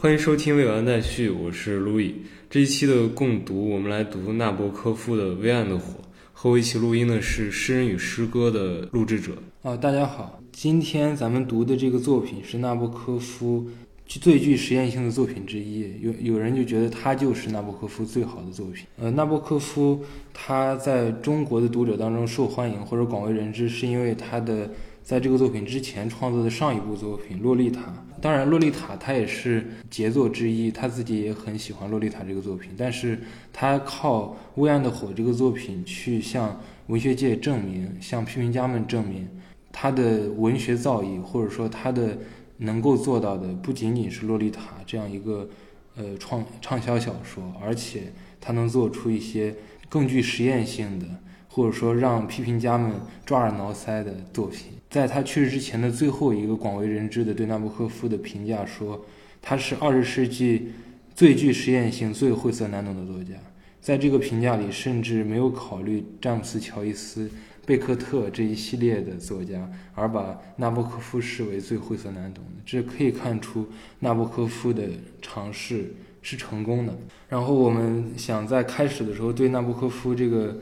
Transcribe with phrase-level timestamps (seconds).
[0.00, 2.14] 欢迎收听未完待续，我是路易。
[2.48, 5.94] 这一期的共读，我们来读纳博科夫的《微暗的火》。
[6.32, 9.32] 和我一起录音的是《诗人与诗歌》的录制者。
[9.62, 13.66] 哦，大家好，今天咱们读的这个作品是纳博科夫
[14.06, 15.92] 最具实验性的作品之一。
[16.00, 18.86] 有有人就觉得他就是纳博科夫最好的作品。
[19.00, 20.00] 呃，纳博科夫
[20.32, 24.70] 他在中国的读者当中受欢迎或者广为人知，是因为他的。
[25.08, 27.80] 在这个作品之前创作的上一部作品《洛丽塔》，
[28.20, 33.18] 当然，《洛丽塔》它也是杰作之一，他自己也很喜欢《洛丽塔》这个作品，但是
[33.50, 39.26] 他靠《微暗的火》这个作品去向文学界证明，向批评家们证明
[39.72, 42.18] 他的文学造诣，或者说他的
[42.58, 45.48] 能够做到的不仅仅是《洛丽塔》这样一个
[45.96, 49.54] 呃创畅销小说，而且他能做出一些
[49.88, 51.06] 更具实验性的，
[51.48, 52.92] 或者说让批评家们
[53.24, 54.72] 抓耳挠腮的作品。
[54.90, 59.04] 在他去世之前的最后一个广为人知的对纳博科夫的评价说，
[59.42, 60.72] 他是二十世纪
[61.14, 63.34] 最具实验性、最晦涩难懂的作家。
[63.80, 67.30] 在这个评价里，甚至没有考虑詹姆斯·乔伊斯、
[67.64, 72.62] 贝克特这一系列的作家，而把纳博科夫视为最晦涩难懂的。
[72.66, 73.66] 这可以看出
[74.00, 74.88] 纳博科夫的
[75.22, 76.96] 尝试是成功的。
[77.28, 80.58] 然后我们想在开始的时候对纳博科夫这个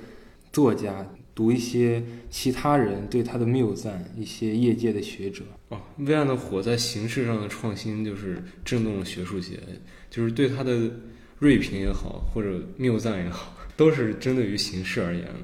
[0.56, 1.06] 作家。
[1.34, 9.58] 读一些其他人对他的谬赞，一些业界的学者哦，《微暗的火》在形式上的创新就是震动了学术界，
[10.08, 10.90] 就是对他的
[11.38, 15.40] 锐评也好，或者谬赞也好， 都是针对于形式而言的。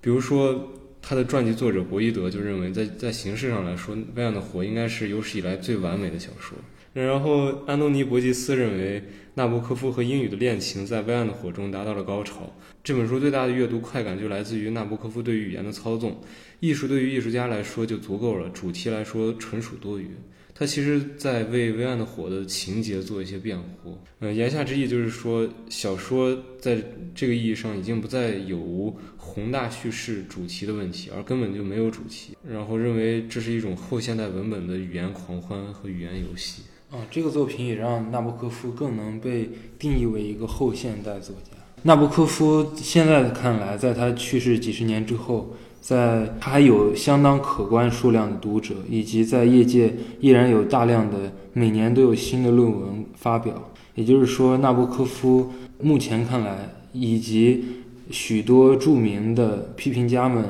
[0.00, 0.68] 比如说，
[1.00, 6.58] 他的传记作者博伊德就认为，在在形式上来说，《微暗的火》应该是有史以来最完美的小说。
[6.92, 9.00] 然后，安东尼·伯吉斯认为，
[9.38, 12.50] 纳博科夫和英语的恋情在《微暗的火》中达到了高潮。
[12.82, 16.18] 这本书最大的阅读快感就来自于纳博科夫对语言的操纵。
[16.58, 20.08] 艺术对于艺术家来说就足够了，主题来说纯属多余。
[20.54, 23.98] 他其实在为《微暗的火》的情节做一些辩护。
[24.20, 26.82] 呃，言下之意就是说，小说在
[27.14, 32.34] 这个意义上已经不再有宏大叙事主题的问题，而根本就没有主题。
[32.42, 36.62] 然后认为这是一种后现代文本的语言狂欢和语言游戏。
[36.90, 41.50] 啊，这个作品也让纳博科夫更能被定义为一个后现代作家。
[41.82, 53.70] 纳博科夫现在看来，在他去世几十年之后，在他还有相当可观数量的读者，以及在业界依然有大量的每年都有新的论文发表。
[53.96, 57.64] 也就是说，纳博科夫目前看来，以及
[58.12, 60.44] 许多著名的批评家们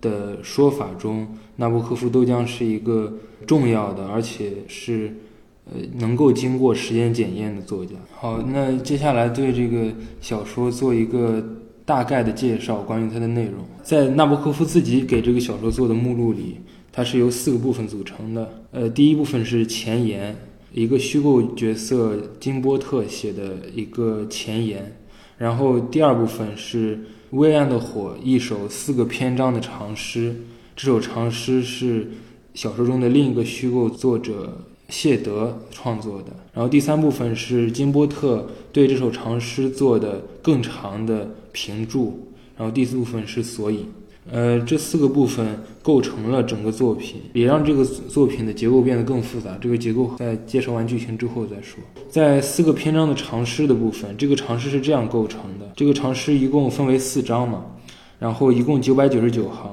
[0.00, 3.12] 的说法中，纳博科夫都将是一个
[3.46, 5.14] 重要的，而且是。
[5.64, 7.94] 呃，能够经过时间检验的作家。
[8.10, 11.40] 好，那接下来对这个小说做一个
[11.84, 13.64] 大概的介绍，关于它的内容。
[13.82, 16.56] 在纳博科夫自己给这个小说做的目录里，
[16.90, 18.64] 它是由四个部分组成的。
[18.72, 20.36] 呃，第一部分是前言，
[20.72, 24.96] 一个虚构角色金波特写的一个前言。
[25.38, 26.96] 然后第二部分是
[27.30, 30.34] 《微暗的火》一首四个篇章的长诗，
[30.74, 32.10] 这首长诗是
[32.52, 34.66] 小说中的另一个虚构作者。
[34.92, 43.86] 谢德创作的，然后第三部分是金波特对这首长诗做的更长的评注，然后第四部分是索引，
[44.30, 49.56] 呃，这四个部分构成了整个作品，也让这个作品的结构变得更复杂。
[49.62, 51.82] 这个结构在介绍完剧情之后再说。
[52.10, 57.64] 在四个篇章的长诗的部分，这个长诗是这样构成的：这个长诗一共分为四章嘛，
[58.18, 59.70] 然后一共九百九十九行，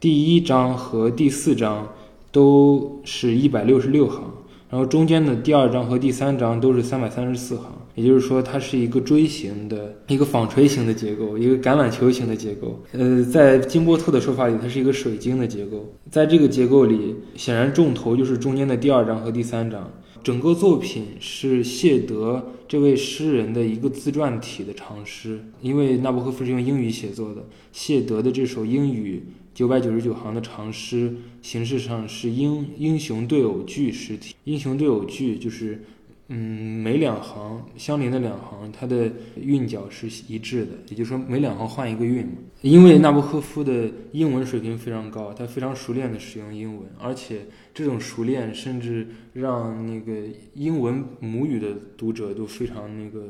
[0.00, 1.86] 第一章和第四章
[2.32, 4.24] 都是一百六十六行。
[4.74, 12.82] 然后中间的第二章和第三章都是三百三十四行，也就是说，它是一个锥形的一个纺锤形的结构，一个橄榄球形的结构。
[12.90, 15.94] 呃，在金波特的说法里，它是一个水晶的结构。
[16.10, 19.88] 在这个结构里，显然重头就是中间的第二章和第三章。
[20.24, 29.22] 整个作品是谢德这位诗人的一个自传体的长诗，因为纳博科夫是用英语写作的，谢德的这首英语。
[29.54, 34.34] 九百九十九行的长诗，形式上是英英雄对偶句诗体。
[34.42, 35.80] 英雄对偶句就是，
[36.26, 39.08] 嗯，每两行相邻的两行，它的
[39.40, 42.32] 韵脚是一致的，也就是说每两行换一个韵嘛。
[42.62, 53.28] 因为纳博科夫的英文水平非常高，他非常熟练的使用英文，而且这种熟练甚至让那个英文母语的读者都非常那个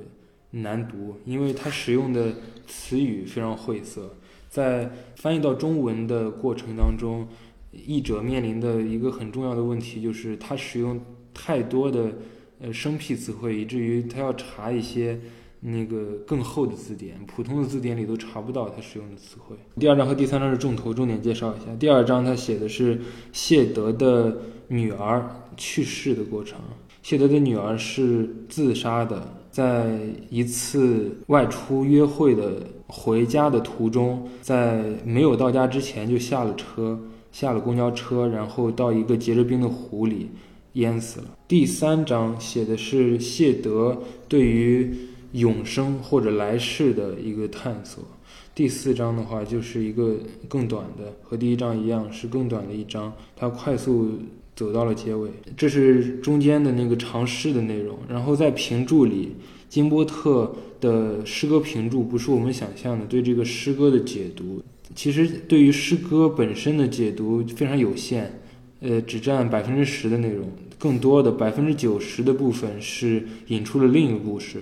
[0.52, 2.32] 难读，因为他使用的
[2.66, 4.16] 词语非常晦涩。
[4.54, 7.26] 在翻译到中文的过程当中，
[7.72, 11.00] 译者面临的一个很重要的问题就是，他使用
[11.34, 12.12] 太多的
[12.60, 15.18] 呃生僻词汇，以至于他要查一些
[15.58, 19.56] 那个更厚的字典，普通的字典里都查不到他使用的词汇。
[19.80, 21.74] 第二章和第三章是重头，重点介绍一下。
[21.74, 23.00] 第二章他写的是
[23.32, 26.60] 谢德的女儿去世的过程。
[27.02, 36.98] 谢德的女儿是自杀的，在一次外出约会的回家的途中，在没有到家之前就下了车，
[37.30, 40.30] 下了公交车，然后到一个结着冰的湖里
[40.72, 41.26] 淹死了。
[41.46, 44.92] 第三章写的是谢德对于
[45.30, 48.02] 永生或者来世的一个探索。
[48.56, 50.16] 第四章的话就是一个
[50.48, 54.18] 更短的，和第一章一样是更短的一章，它快速
[54.56, 55.28] 走到了结尾。
[55.56, 57.98] 这是中间的那个长诗的内容。
[58.08, 59.32] 然后在评注里，
[59.68, 64.62] 金波特的诗歌评注不是我们想象的对这个诗歌的解读，
[64.94, 68.30] 其实对于诗歌本身的解读非常有限，
[68.80, 70.46] 呃，只占百分之十的内容，
[70.78, 74.58] 更多的百分之九十的部分是引出了另一个故事，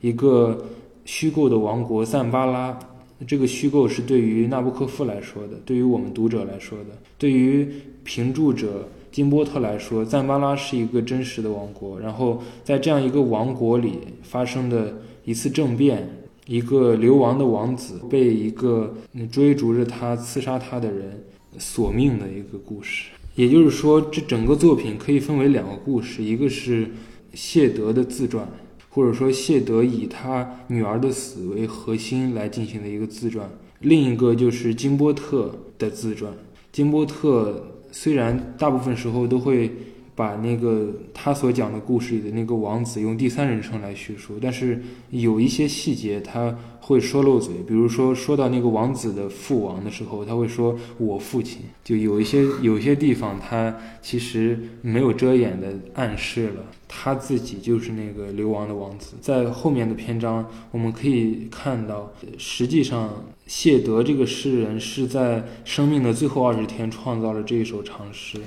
[0.00, 0.66] 一个
[1.04, 2.78] 虚构的王国赞巴拉。
[3.26, 7.66] 这个虚构是对于纳布科夫来说的，对于我们读者来说的，对于
[8.04, 11.98] 评注者金波特来说，赞巴拉是一个真实的王国。
[11.98, 16.06] 然后在这样一个王国里发生的一次政变，
[16.44, 18.92] 一个流亡的王子被一个
[19.32, 21.24] 追逐着他、刺杀他的人
[21.56, 23.08] 索命的一个故事。
[23.36, 26.86] 也就是说，这整个作品可以分为两个故事，一个是
[27.32, 28.46] 谢德的自传。
[28.90, 33.48] 或者说，谢德以他女儿的死为核心来进行的一个自传。
[33.80, 36.30] 另一个就是金波特的自传。
[36.70, 39.70] 金波特虽然大部分时候都会
[40.14, 46.54] 把那个他所讲的故事里的那个王子用第三人称来叙述，但是有一些细节他。
[46.86, 59.16] 会说漏嘴，比如说说到那个王子的父王的时候，他会说我父亲，就有一些有些地方他其实没有遮掩的暗示了他自己就是那个流亡的王子。
[59.20, 62.08] 在后面的篇章，我们可以看到，
[62.38, 63.10] 实际上
[63.46, 68.38] 谢德这个诗人是在生命的最后二十天创造了这一首长诗。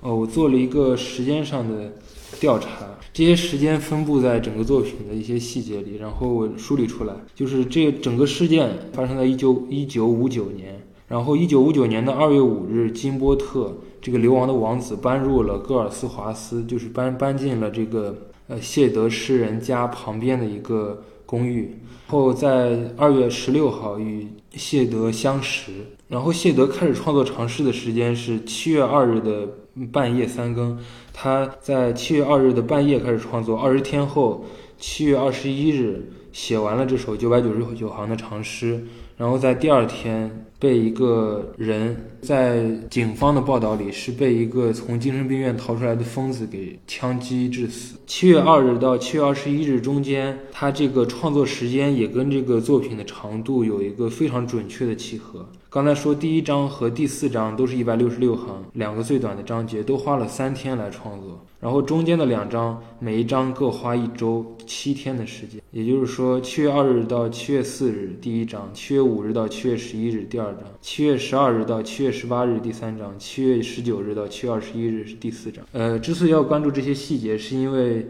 [0.00, 1.92] 哦，我做了一个时间上的。
[2.40, 18.14] 调查这些时间分布在整个作品的一些细节里，然后我梳理出来，就是这整个事件发生在一九一九五九年，然后一九五九年的二月五日，金波特这个流亡的王子搬入了戈尔斯华斯，就是搬搬进了这个
[18.48, 24.26] 呃谢德诗人家旁边的一个公寓，后在二月十六号与
[24.56, 25.70] 谢德相识，
[26.08, 29.48] 然后谢德开始创作长诗的时间是七月二日的。
[29.92, 30.78] 半夜三更，
[31.12, 34.42] 他在七月二日的半夜开始创作，二十天后，
[34.78, 38.86] 七月二十一日写完了这首九百九十九行的长诗，
[39.16, 47.96] 然后在第二天被一个人在警方的报道里是被一个从精神病院逃出来的疯子给枪击致死。
[48.06, 55.46] 七月二日到七月二十一日中间，他这个创作时间也跟这个作品的长度有一个非常准确的契合。
[55.76, 75.62] 刚才说第一章和第四章都是一百六十六行，两个最短的章节都花了三天来创作，然后中间的两章每一章各花一周七天的时间，也就是说七月二日到七月四日第一章，七月五日到七月十一日第二章，七月十二日到七月十八日第三章，七月十九日到七月二十一日是第四章。
[75.72, 78.06] 呃，之所以要关注这些细节，是因为。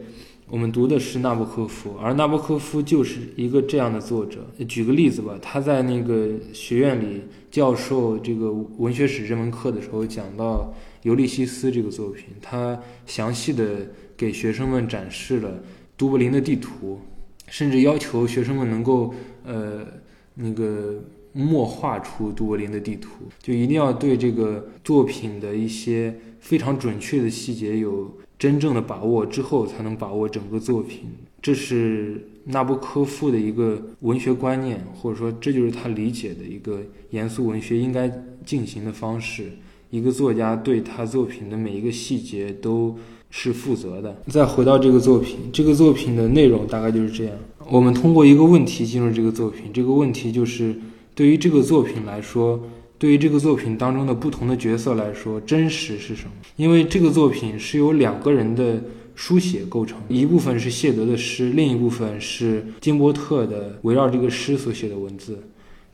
[0.48, 4.46] 我们读的是纳博科夫，而纳博科夫就是一个这样的作者。
[4.68, 7.22] 举个例子吧，他在那个学院里
[7.56, 10.70] 教授这个文学史这门课的时候，讲到
[11.08, 15.62] 《尤利西斯》这个作品，他详细的给学生们展示了
[15.96, 17.00] 都柏林的地图，
[17.48, 19.86] 甚至要求学生们能够呃
[20.34, 23.08] 那个默画出都柏林的地图，
[23.40, 28.14] 就一定要对这个作品的一些非常准确的细节有。
[28.38, 31.08] 真正的把握之后，才能把握整个作品。
[31.46, 38.10] 这是纳博科夫的一个文学观念，或者说，这就是他理解的一个严肃文学应该
[38.44, 39.52] 进行的方式。
[39.90, 42.98] 一个作家对他作品的每一个细节都
[43.30, 44.20] 是负责的。
[44.26, 47.32] 再回到这个作品，这个作品的内容大概就是这样。
[47.70, 50.74] 我们通过一个问题进入这个作品，这个问题就是
[51.14, 52.60] 对于这个作品来说。
[52.98, 56.30] 对于这个作品当中的不同的角色来说，真实是什么？
[56.56, 58.82] 因为这个作品是由两个人的
[59.16, 65.36] 书写构成，一部分是谢德的诗，另一部分是金波特的围绕这个诗所写的文字。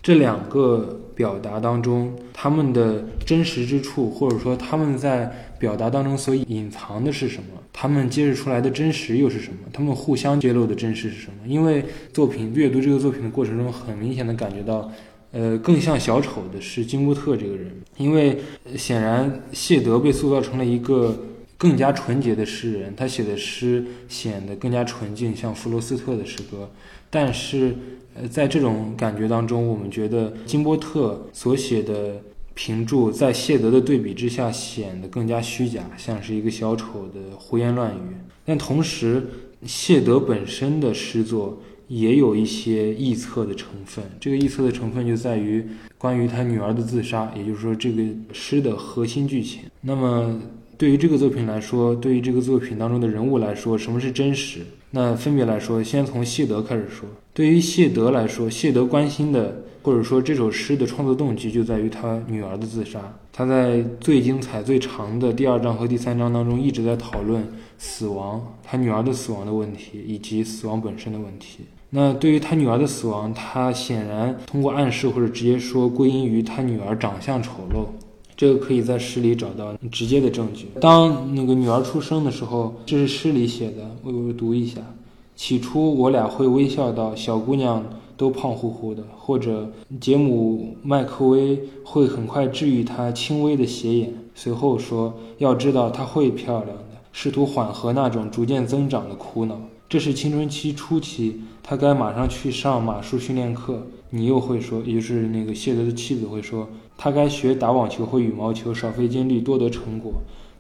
[0.02, 7.44] 这两个表达当中，他们的真实之处，或者说他们在表达当中所隐藏的是什么？
[7.72, 9.58] 他们揭示出来的真实又是什么？
[9.72, 11.46] 他们互相揭露的真实是什么？
[11.46, 14.90] 因为作品阅读这个作品的过程中，很明显的感觉到。
[15.34, 18.38] 呃，更像小丑的是金波特这个人，因为
[18.76, 21.18] 显然谢德被塑造成了一个
[21.62, 26.68] 更加纯洁的诗人，他写的诗显得更加纯净，像弗罗斯特的诗歌。
[27.08, 27.72] 但是，
[28.16, 32.20] 呃，在这种感觉当中，我们觉得金波特所写的
[32.54, 38.16] 评注在谢德的对比之下显得更加虚假，像是一个小丑的胡言乱语。
[38.44, 39.24] 但同时，
[39.64, 44.04] 谢德本身的诗作也有一些臆测的成分。
[44.18, 45.64] 这个臆测的成分就在于
[45.96, 48.02] 关于他女儿的自杀，也就是说，这个
[48.32, 49.60] 诗的核心剧情。
[49.82, 50.40] 那么，
[50.76, 54.60] 对于这个作品来说，对于这个作品当中的人物来说，什么是真实？
[54.90, 57.08] 那分别来说，先从谢德开始说。
[57.32, 59.64] 对于谢德来说，谢德关心的。
[59.84, 63.00] 或者说，这首诗的创作动机就在于他女儿的自杀。
[63.32, 67.44] 他在最精彩、最长的第二章和第三章当中，一直在讨论
[67.78, 71.64] 死亡、他女儿的死亡的问题，以及死亡本身的问题。
[71.90, 77.86] 那对于他女儿的死亡，他显然通过暗示或者直接说归因于他女儿长相丑陋，
[78.42, 80.66] 这个可以在诗里找到直接的证据。
[80.80, 84.80] 当那个女儿出生的时候，这是诗里写的，我读一下：
[85.36, 87.84] 起初我俩会微笑道，小姑娘。
[88.14, 89.68] 都胖乎乎的，或者
[90.00, 94.12] 杰姆麦克威会很快治愈她轻微的斜眼。
[94.34, 99.60] 随后说：“要知道，她会漂亮的。”试图缓和那种逐渐增长的苦恼。
[99.88, 103.84] 这是青春期初期，他该马上去上马术训练课。
[104.10, 110.12] 你又会说，也就是那个谢德的妻子会说，他该学打网球和羽毛球，少费精力，多得成果。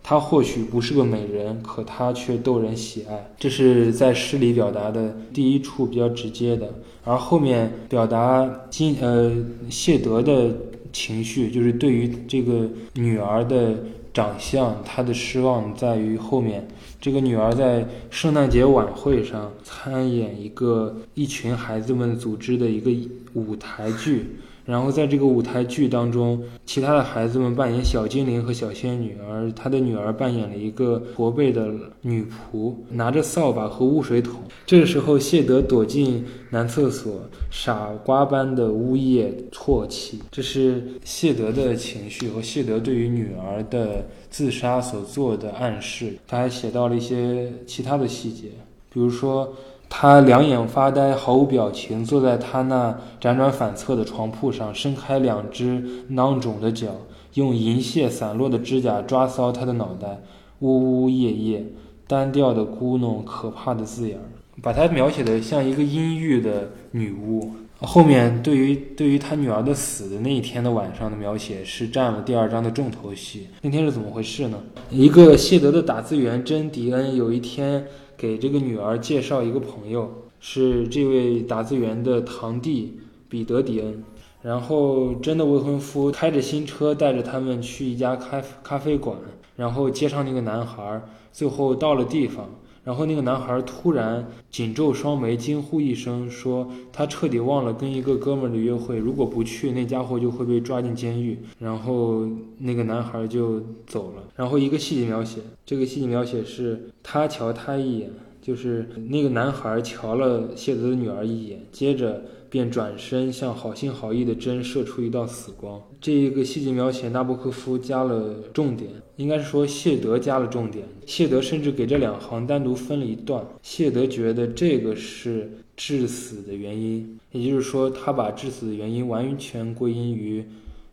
[0.04, 3.30] 他或许不是个美人，可他却逗人喜爱。
[3.38, 6.74] 这是在诗里表达的第一处比较直接的，
[7.04, 9.32] 而后面表达金呃
[9.70, 10.50] 谢德的
[10.92, 13.76] 情绪，就是对于这个女儿的
[14.12, 16.66] 长相，他的失望在于后面。
[17.00, 22.90] 这个女儿在圣诞节晚会上参演一个一群孩子们组织的一个
[23.34, 24.36] 舞台剧。
[24.64, 31.68] 然后在这个舞台剧当中，其他的孩子们扮演小精灵和小仙女，而他的女儿扮演了一个驼背的
[32.00, 34.36] 女仆，拿着扫把和污水桶。
[34.64, 40.20] 这个时候，谢德躲进男厕所，傻瓜般的呜咽啜泣。
[40.30, 46.14] 这是谢德的情绪和谢德对于女儿的自杀所做的暗示。
[46.28, 48.48] 他还写到了一些其他的细节，
[48.92, 49.52] 比如说。
[49.94, 56.88] 他两眼发呆，毫无表情，坐在他那辗转反侧的床铺上，伸开两只囊肿的脚，
[57.34, 60.22] 用银屑散落的指甲抓搔他的脑袋，
[60.60, 61.66] 呜呜咽咽，
[62.08, 64.18] 单调的咕哝可怕的字眼，
[64.62, 67.52] 把他描写的像一个阴郁的女巫。
[67.82, 73.48] 后面对于对于他女儿的死的那一天的晚上的描写是占了第二章的重头戏。
[73.60, 74.58] 那天是怎么回事呢？
[74.88, 77.84] 一个谢德的打字员珍迪恩有一天。
[78.22, 82.96] 给这个女儿介绍一个朋友，是这位打字员的堂弟
[83.28, 84.04] 彼得·迪恩。
[84.42, 89.18] 然后真的未婚夫开着新车带着他们去一家咖咖啡馆，
[89.56, 91.02] 然后接上那个男孩。
[91.32, 92.48] 最后到了地方，
[92.84, 101.38] 然后那个男孩突然紧皱双眉，惊呼一声，说他彻底忘了跟一个哥们儿的约会，如果不去，那家伙就会被抓进监狱。
[101.58, 104.24] 然后那个男孩就走了。
[104.34, 108.10] 然后一个细节描写，这个细节描写是他瞧他一眼，
[108.40, 115.80] 就是那个男孩瞧了谢泽的女儿一眼，接着便转身向好心好意的针射出一道死光。
[116.02, 120.84] 这一个细节描写，纳博科夫加了重点，应该是说谢德加了重点。
[121.06, 123.42] 谢德甚至给这两行单独分了一段。
[123.62, 130.44] 谢德觉得这个是致死的原因，也就是说，他把致死的原因完全归因于。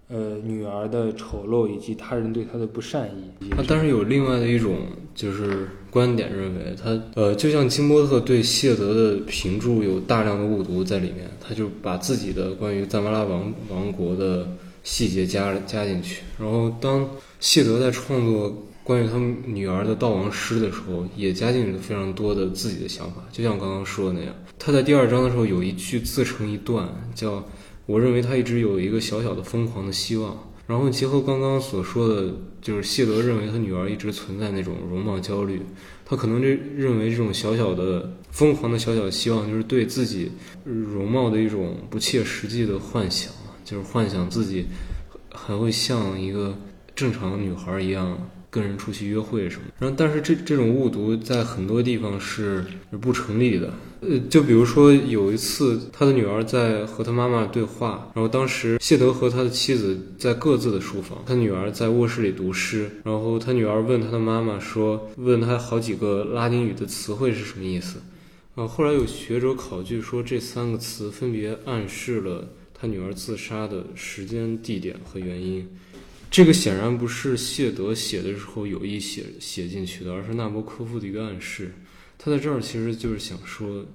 [0.10, 3.50] 呃，女儿的丑陋以及他人对她的不善意。
[3.52, 4.78] 他但是有另外的一种
[5.14, 14.48] 就是观点，认为他呃，就像金波特对谢德的评注有大量的误读在里面，他就把自己的关于赞巴拉王王国的
[14.84, 16.24] 细节加加进去。
[16.40, 17.08] 然后当
[17.40, 18.52] 谢德在创作
[18.84, 23.24] 关于他们女儿的悼亡诗的时候，也加进了非常多的自己的想法。
[23.32, 27.44] 就像刚刚说的那样，他在第二章的时候有一句自成一段，叫。
[27.90, 32.32] 我认为他一直有一个小小的疯狂的希望，然后结合刚刚所说的，
[32.62, 35.60] 就是谢德认为他女儿一直存在那种容貌焦虑，
[36.06, 40.32] 他可能这认为这种小小的疯狂的小小的希望，就是对自己
[40.64, 43.34] 容貌的一种不切实际的幻想，
[43.66, 44.68] 就是幻想自己
[45.34, 46.56] 还会像一个
[46.96, 48.30] 正常女孩一样。
[48.52, 52.66] 跟人出去约会什么，然后但是这这种误读在很多地方是
[53.00, 53.72] 不成立的。
[54.02, 68.00] 呃，就比如说有一次，他的女儿在和他妈妈对话，然后当时谢德和他的妻子在各自的书房，他女儿在卧室里读诗，然后他女儿问他的妈妈说，问他好几个拉丁语的词汇是什么意思。
[68.56, 75.68] 啊，后来有学者考据说，这三个词分别暗示了他女儿自杀的时间、地点和原因。
[76.32, 81.74] 这个显然不是谢德写的时候有意写写进去的，而是纳博科夫的一个暗示。
[82.22, 83.86] 他在这儿其实就是想说，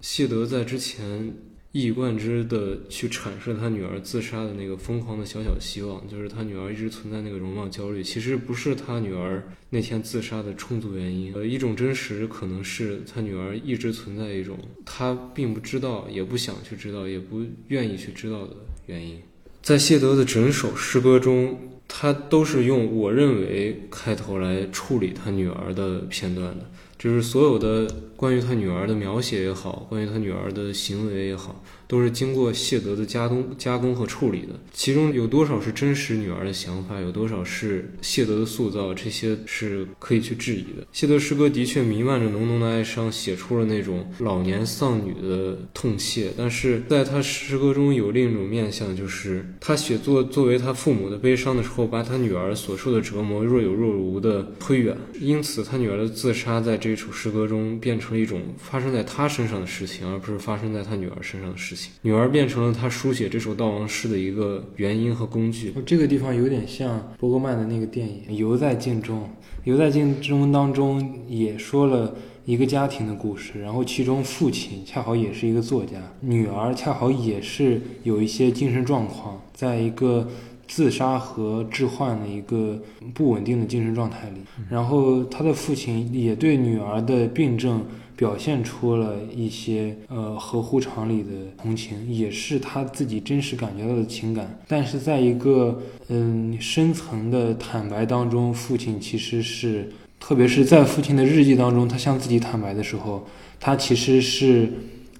[0.00, 1.34] 谢德在之前
[1.72, 11.34] 一以贯之的去阐释他女儿自杀的那个疯狂的小小希望，就是他女儿一直存在那个容貌焦虑，其实不是他女儿那天自杀的充足原因。
[11.34, 18.54] 呃，一种真实可能是他女儿一直存在一种他并不知道，也不想去知道，也不愿意去知道的
[18.86, 19.20] 原因。
[19.60, 26.70] 在谢德的整首诗歌中，他都是用“我认为”开头来处理他女儿的片段的。
[27.00, 34.48] 就是所有的关于他女儿的描写也好，关于他女儿的行为也好，都是经过谢德的加工、加工和处理的。
[34.74, 40.86] 其中有多少是真实女儿的想法，有多少是谢德的塑造，这些是可以去质疑的。
[40.92, 46.30] 谢德诗歌的确弥漫着浓浓的哀伤，写出了那种老年丧女的痛切。
[46.36, 54.94] 但是在他诗歌中有另一种面相，就是他写作作为他父母的悲伤的时候，把他女儿所受的折磨若有若无的推远。
[55.18, 56.76] 因此，他女儿的自杀在。
[56.80, 61.92] 这首诗歌中变成一种发生在他身上的事情，而不是发生在他女儿身上的事情。
[62.02, 65.72] 女儿变成了他书写这首悼亡诗的一个原因和工具。
[65.84, 69.18] 这个地方有点像伯格曼的那个电影《游在镜中》。
[69.64, 72.14] 《游在镜中》当中也说了
[72.44, 80.28] 一个家庭的故事，然后其中父亲恰好也是一个作家，女儿恰好也是有一些精神状况，在一个。
[80.70, 82.80] 自杀和致幻的一个
[83.12, 84.36] 不稳定的精神状态里，
[84.70, 87.84] 然后他的父亲也对女儿的病症
[88.14, 94.56] 表现出了一些呃合乎常理的同情，也是他自己真实感觉到的情感。
[94.68, 103.26] 但是在一个嗯深层的坦白当中，父亲其实是，特别是在父亲的日记当中，他向自己坦白的时候，
[103.58, 104.72] 他其实是。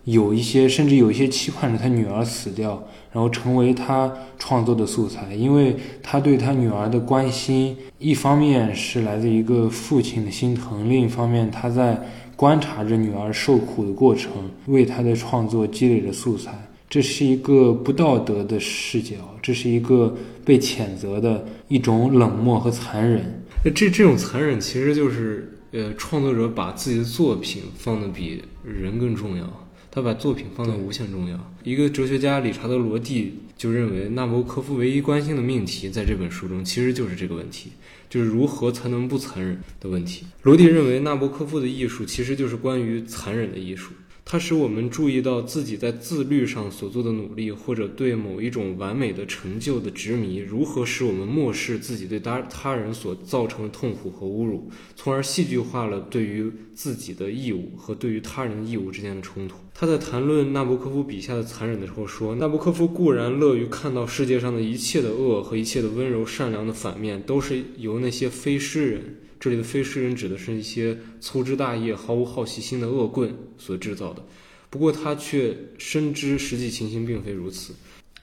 [0.04, 12.00] 有一些，甚至有一些期盼着他女儿死掉，然后成为他创作的素材，因为他对他女儿的关心，一方面是来自一个父亲的心疼，另一方面他在
[12.36, 14.30] 观察着女儿受苦的过程，
[14.66, 16.52] 为他的创作积累着素材。
[16.88, 20.12] 这是一个不道德的视角，这是一个
[20.44, 23.42] 被谴责的一种冷漠和残忍。
[23.74, 29.44] 这这种残忍其实就是，呃，创作者把自己的作品放的比人更重要。
[29.90, 31.52] 他把作品放到无限重要。
[31.64, 37.72] 一个哲学家理查德·罗蒂就认为，纳博科夫唯一关心的命题在这本书中其实就是这个问题，
[38.08, 40.24] 就是如何才能不残忍的问题。
[40.42, 43.92] 罗蒂认为，纳博科夫的艺术其实就是关于残忍的艺术。
[44.32, 59.56] 它使我们注意到自己在自律上所做的努力，或者对某一种完美的成就的执迷，如何使我们漠视自己对他他人所造成的痛苦和侮辱，从而戏剧化了对于自己的义务和对于他人义务之间的冲突。
[59.74, 74.22] 他在谈论纳博科夫笔下的残忍的时候说：“纳博科夫固然乐于看到世界上的一切的恶和一切的温柔善良的反面，都是由那些非诗人。”这里的非诗人指的是一些粗枝大叶、毫无好奇心的恶棍所制造的。
[74.68, 77.72] 不过他却深知实际情形并非如此，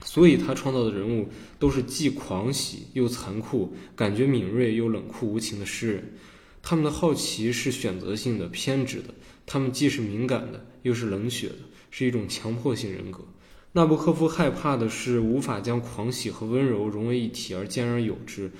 [0.04, 1.28] 所以他创造的人物
[1.58, 6.12] 都是既狂喜又残酷、感觉敏锐又冷酷无情的诗人。
[6.62, 9.12] 他们的好奇是选择性的、偏执的，
[9.44, 11.56] 他们既是敏感的，又是冷血的，
[11.90, 13.20] 是一种强迫性人格。
[13.78, 18.50] 纳博科夫害怕的是无法将狂喜和温柔融为一体而兼而有之。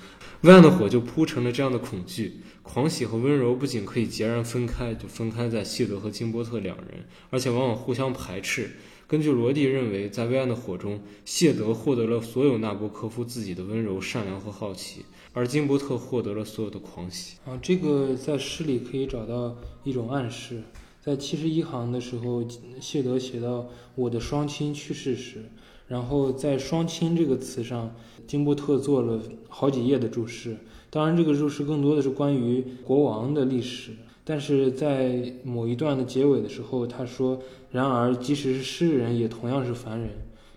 [0.43, 2.39] 微暗的火就铺成了这样的恐惧。
[2.63, 8.71] 狂喜和温柔不仅可以截然分开，就分开在谢德和金波特两人，而且往往互相排斥。
[9.09, 15.03] 根据罗蒂认为，在微暗的火中，谢德获得了所有纳博科夫自己的温柔、善良和好奇，
[15.33, 17.35] 而金波特获得了所有的狂喜。
[17.45, 19.53] 啊，这个在诗里可以找到
[19.83, 20.63] 一种暗示。
[21.01, 22.43] 在七十一行的时候，
[22.79, 25.45] 谢德写到我的双亲去世时，
[25.87, 27.95] 然后在“双亲”这个词上，
[28.27, 30.57] 金波特做了好几页的注释。
[30.89, 33.91] 当然，这个注释更多的是关于国王的历史，
[34.25, 37.39] 但是在某一段的结尾的时候，他说
[37.71, 40.09] ：“然而，即使是诗人，也同样是凡人。”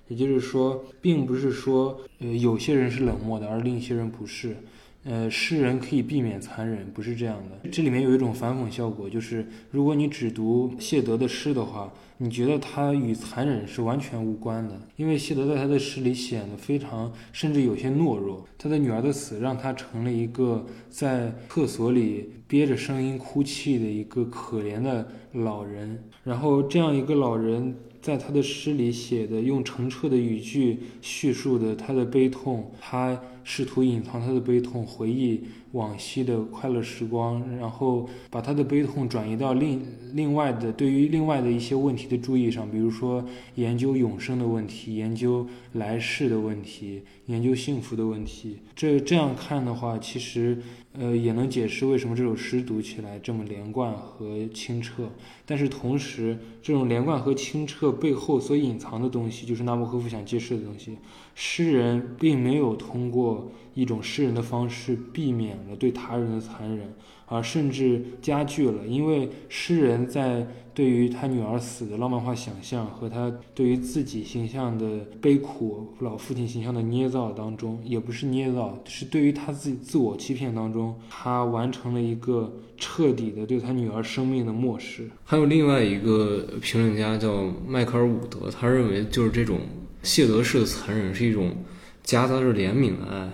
[0.09, 4.57] 也就是说，并不是说，呃，有些人是冷漠的，而另一些人不是。
[5.05, 7.69] 呃，诗人可以避免残忍，不是这样的。
[7.71, 14.81] 这里面有一种反讽效果，就是如果你只读谢德的诗的话，你觉得他与残忍是完全无关的。
[14.95, 18.47] 因为谢德在他的诗里显得非常，甚至有些懦弱。
[18.57, 26.01] 他的女儿的死让他成了一个在厕所里憋着声音哭泣的一个可怜的老人。
[26.23, 33.21] 然后这样一个老人，在他的诗里写的用澄澈的语句叙述的他的悲痛，他。
[33.45, 35.41] 试图隐藏他的悲痛，回忆
[35.73, 39.83] 往昔的快乐时光，然后把他的悲痛转移到另
[40.15, 43.25] 另外的对于另外的一些问题的注意上，比如说
[43.55, 48.59] 研究永生的问题，研究来世的问题，研究幸福的问题。
[48.77, 50.59] 这这样看的话，其实
[50.93, 55.11] 呃也能解释为什么这首诗读起来这么连贯和清澈。
[55.45, 60.97] 但是同时，这种连贯和清澈背后所隐藏的东西，就是纳博科夫想揭示的东西。
[61.35, 66.95] 诗人并没有通过一种诗人的方式避免了对他人的残忍，
[67.27, 68.87] 而甚至加剧了。
[68.87, 85.11] 因为诗人在对于他女儿死的浪漫化想象和他对于自己形象的悲苦、老父亲形象的捏造当中，也不是捏造，是对于他自己自我欺骗当中，他完成了一个彻底的对他女儿生命的漠视。
[85.25, 89.61] 还有另外一个评论家叫迈克尔·伍德，他认为就是这种。
[90.03, 91.65] 谢德式的残忍是一种
[92.03, 93.31] 夹杂着怜悯的爱，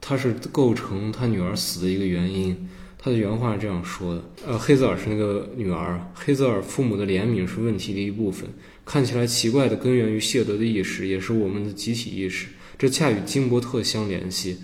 [0.00, 2.68] 它是构成他女儿死的一个原因。
[2.98, 8.50] 他的原话是这样说的：呃，黑泽尔是那个女儿，黑泽尔父母的怜悯是问题的一部分。
[8.84, 12.48] 看起来奇怪的根源于谢德的意识，也是我们的集体意识。
[12.76, 14.58] 这恰与金伯特相联系。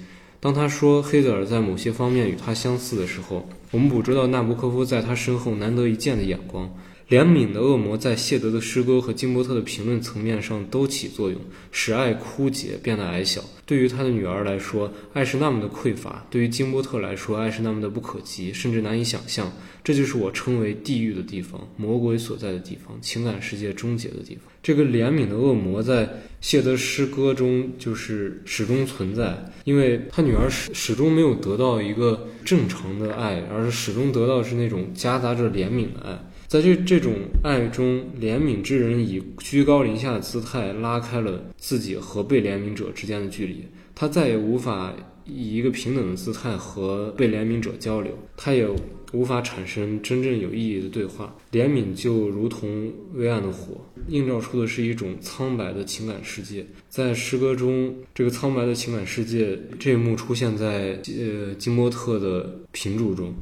[0.45, 6.71] 当他说黑泽尔在某些方面与他相似的时候，我们捕捉到纳博科夫在他身后难得一见的眼光。
[7.09, 11.41] 怜悯的恶魔在谢德的诗歌和金伯特的评论层面上都起作用，
[11.73, 13.43] 使爱枯竭，变得矮小。
[13.65, 19.51] 对于他的女儿来说，爱是那么的匮乏；对于金伯特来说，爱是那么的不可及，甚至难以想象。
[19.83, 24.45] 这就是我称为地狱的地方，魔鬼所在的地方，情感世界终结的地方。
[24.63, 26.09] 这个怜悯的恶魔在
[26.45, 36.31] 谢德诗歌中就是始终存在，因为他女儿始始终没有得到一个正常的爱，而是始终得到是那种夹杂着怜悯的爱。
[36.47, 43.65] 在这这种爱中，怜悯之人以居高临下的姿态拉开了自己和被怜悯者之间的距离。
[43.95, 44.93] 他再也无法
[45.25, 48.69] 以一个平等的姿态和被怜悯者交流，他也
[49.15, 51.35] 无法产生真正有意义的对话。
[51.53, 56.67] 怜悯就如同微暗的火，映照出的是一种苍白的情感世界。
[56.91, 63.33] 在诗歌中，这个苍白的情感世界这一幕出现在呃金波特的评注中。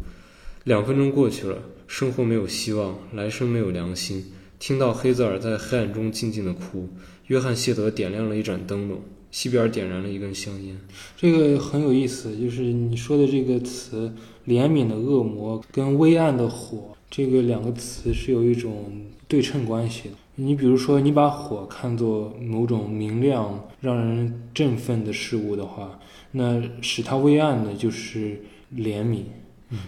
[0.64, 1.60] 两分钟过去了。
[1.88, 4.24] 生活没有希望，来生没有良心。
[4.58, 6.88] 听到黑泽尔在黑暗中静静的哭，
[7.26, 10.74] 约翰谢德点亮了一盏灯笼，西比尔点燃了一根香烟。
[11.18, 14.10] 这个很有意思，就是你说的这个词
[14.46, 16.78] “怜悯的恶魔”跟“微暗的火”
[17.10, 18.90] 这个两个词是有一种
[19.28, 20.14] 对称关系的。
[20.36, 25.98] 你比如说，你把火看作某种明亮、让人振奋的事物的话，
[26.30, 28.42] 那使它微暗的就是
[28.74, 29.24] 怜悯。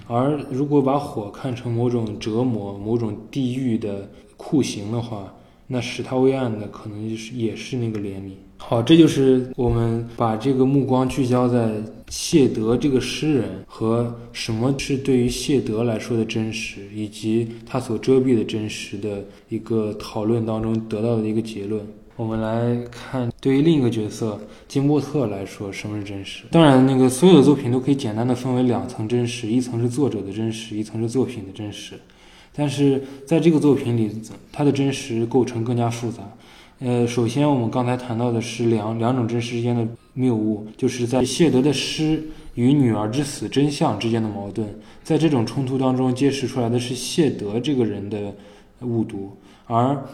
[0.07, 5.35] 而如果把火看成某种折磨、某种地狱的酷刑的话，
[5.67, 8.33] 那使它微暗的可能就是也是那个怜悯。
[8.59, 11.71] 好，这就是我们把这个目光聚焦在
[12.17, 21.85] 谢德这个诗人和什么是对于谢德来说的真实，以及他所遮蔽的真实的一个讨论当中得到的一个结论。
[22.15, 26.45] 我们来看，对于另一个角色金波特来说，什么是真实？
[26.53, 31.95] 当然，那个所有的作品都可以简单的分为两层真实，一层是作者的真实，一层是作品的真实。
[32.55, 34.09] 但是在这个作品里，
[34.53, 36.23] 它的真实构成更加复杂。
[36.79, 42.23] 呃，首先我们刚才谈到的是两两种真实之间的谬误，就是在谢德的诗
[42.55, 44.67] 与女儿之死真相之间的矛盾，
[45.03, 48.35] 在这种冲突当中揭示出来的是谢德这个人的
[48.81, 49.33] 误读，
[49.67, 50.05] 而。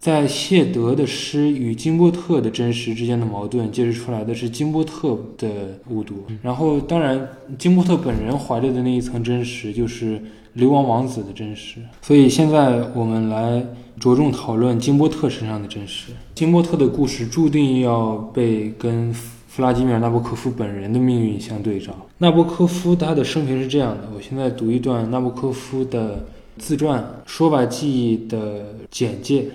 [0.00, 6.24] 在谢德的诗与金波特的真实之间的矛盾，揭示出来的是金波特的误读。
[6.42, 10.18] 然后，当然，金波特本人怀着的那一层真实，就是
[10.54, 11.80] 流亡王子的真实。
[12.00, 13.62] 所以，现在我们来
[13.98, 16.12] 着重讨论金波特身上的真实。
[16.34, 19.14] 金波特的故事注定要被跟
[19.52, 22.06] 弗拉基米尔·纳博科夫本人的命运相对照。
[22.18, 26.24] 纳博科夫他的生平是这样的，我现在读一段纳博科夫的
[26.56, 29.48] 自传《说吧记忆》的简介。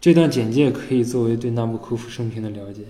[0.00, 2.82] 这段简介可以作为对纳博科夫生平的了解。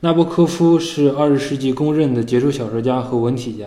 [0.00, 3.66] 纳博科夫是二十世纪公认的杰出小说家和文体家。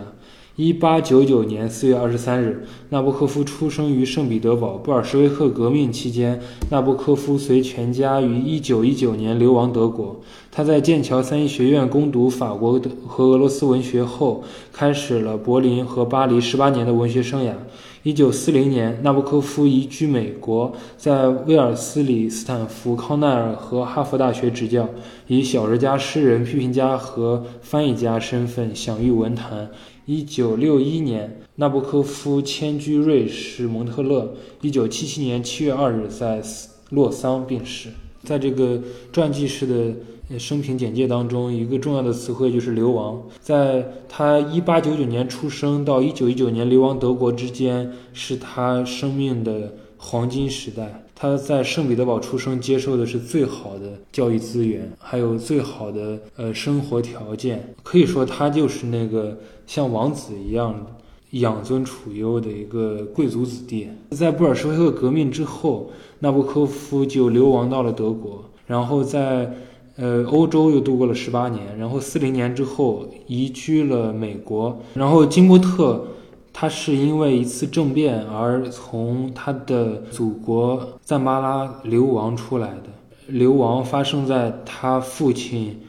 [0.56, 4.72] 一八九九年四月二十三日，纳博科夫出生于圣彼得堡。
[4.76, 6.38] 布尔什维克革命期间，
[6.68, 10.20] 纳博科夫随全家于一九一九年流亡德国。
[10.50, 17.54] 他在剑桥三一学院攻读法国和俄罗斯文学后，开始了柏林和巴黎十八年的文学生涯。
[18.02, 24.86] 一九四零年，纳博科夫移居美国，在威尔斯里、斯坦福、康奈尔和哈佛大学执教，
[25.28, 29.70] 以小说家、诗人、批评家和翻译家身份享誉文坛。
[30.04, 34.34] 一九六一年，纳博科夫迁居瑞士蒙特勒。
[34.60, 36.42] 一九七七年七月二日，在
[36.90, 37.90] 洛桑病逝。
[38.24, 38.80] 在这个
[39.12, 43.22] 传记式的生平简介当中，一个重要的词汇就是流亡。
[43.40, 51.04] 在他一八九九年出生到一九一九年流亡德国之间，是他生命的黄金时代。
[51.22, 57.72] 他在圣彼得堡出生，接受的是最好的教育资源，还有最好的呃生活条件。
[57.84, 60.84] 可以说，他就是那个像王子一样
[61.30, 63.86] 养尊处优的一个贵族子弟。
[64.10, 69.48] 在布尔什维克革命之后，纳博科夫就流亡到了德国，然后在
[69.94, 76.04] 呃欧洲又度过了十八年，然后四零年之后移居了美国，然后金波特。
[76.52, 82.90] 他是因为一次政变而从他的祖国赞巴拉流亡出来的。
[83.26, 85.80] 流亡发生在他父亲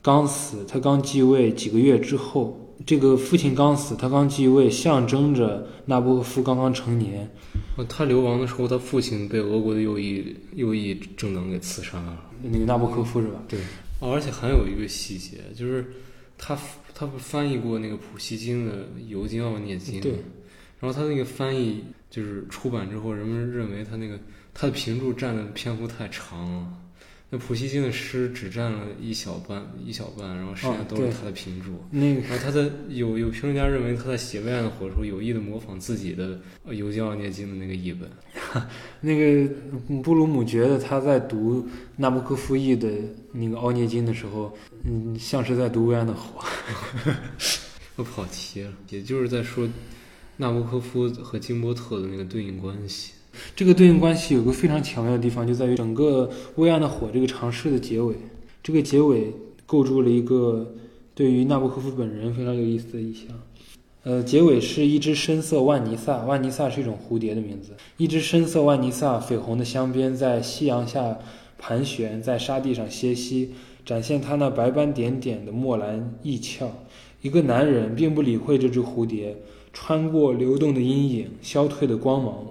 [0.00, 2.58] 刚死，他刚继位几个月之后。
[2.84, 7.30] 这个父亲刚死，他刚继位，象征着纳博科夫刚刚成年。
[7.88, 12.18] 他流亡的时候，他父亲被俄国的右翼右翼政党给刺杀了。
[12.42, 13.40] 那个纳博科夫是吧？
[13.46, 13.60] 对。
[14.00, 15.92] 哦，而且还有一个细节，就是
[16.42, 16.58] 他。
[16.94, 20.12] 他不翻译过那个普希金的《尤金奥涅金》，对。
[20.78, 24.20] 然后他那个翻译就是出版之后，人们认为他那个
[24.52, 26.81] 他的评注占的篇幅太长了。
[27.34, 31.82] 那普希金的诗只占了一小半，一小半，然后剩下都是他的评注。
[31.90, 36.38] 那个，然后他在有有评论家认为他在写《未暗的火》的时候，有意的模仿自己的
[36.74, 38.06] 《尤金奥涅金》的那个译本。
[39.00, 39.50] 那个
[40.02, 41.66] 布鲁姆觉得他在读
[41.96, 42.90] 纳博科夫译的
[43.32, 46.44] 那个奥涅金的时候，嗯，像是在读《未暗的火》。
[47.96, 49.66] 我跑题了，也就是在说
[50.36, 53.12] 纳博科夫和金波特的那个对应关系。
[53.56, 56.28] 这个对应关系有个非常巧妙的地方，就在于整个
[56.60, 58.14] 《微暗的火》这个长诗的结尾，
[58.62, 59.32] 这个结尾
[59.66, 60.74] 构筑了一个
[61.14, 63.26] 对于纳博科夫本人非常有意思的意象。
[64.04, 67.70] 呃，结尾是一只深色万尼萨，万尼萨是一种蝴蝶的名字。
[67.96, 71.18] 一只深色万尼萨，绯红的镶边在夕阳下
[71.56, 73.52] 盘旋，在沙地上歇息，
[73.86, 76.68] 展现它那白斑点点的墨蓝翼鞘。
[77.20, 79.36] 一个男人并不理会这只蝴蝶，
[79.72, 82.46] 穿过流动的阴影，消退的光芒。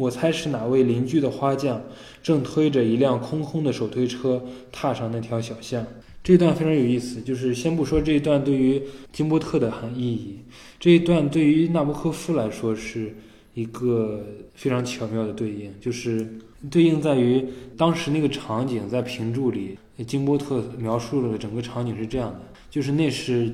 [0.00, 1.78] 我猜是哪位邻居的花匠
[2.22, 5.86] 正推着一辆空空的手推车踏上那条小巷。
[6.24, 8.80] 这段非常有意思，就是先不说这一段对于
[9.12, 10.38] 金波特的含意义，
[10.78, 13.14] 这一段对于纳博科夫来说是
[13.52, 16.26] 一个非常巧妙的对应，就是
[16.70, 17.44] 对应在于
[17.76, 23.52] 当时那个场景，在评注里，金波特描述了整个场景是这样的，就是那是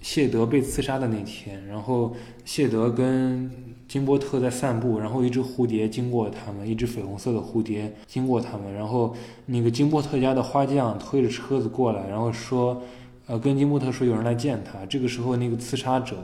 [0.00, 3.50] 谢德被刺杀的那天，然后谢德跟。
[3.90, 12.80] 金波特在散步，然后一只蝴蝶经过他们，一只绯红色的蝴蝶经过他们，然后那个金波特家的花匠推着车子过来，然后说，
[13.26, 14.86] 呃，跟金波特说有人来见他。
[14.86, 16.14] 这个时候，那个刺杀者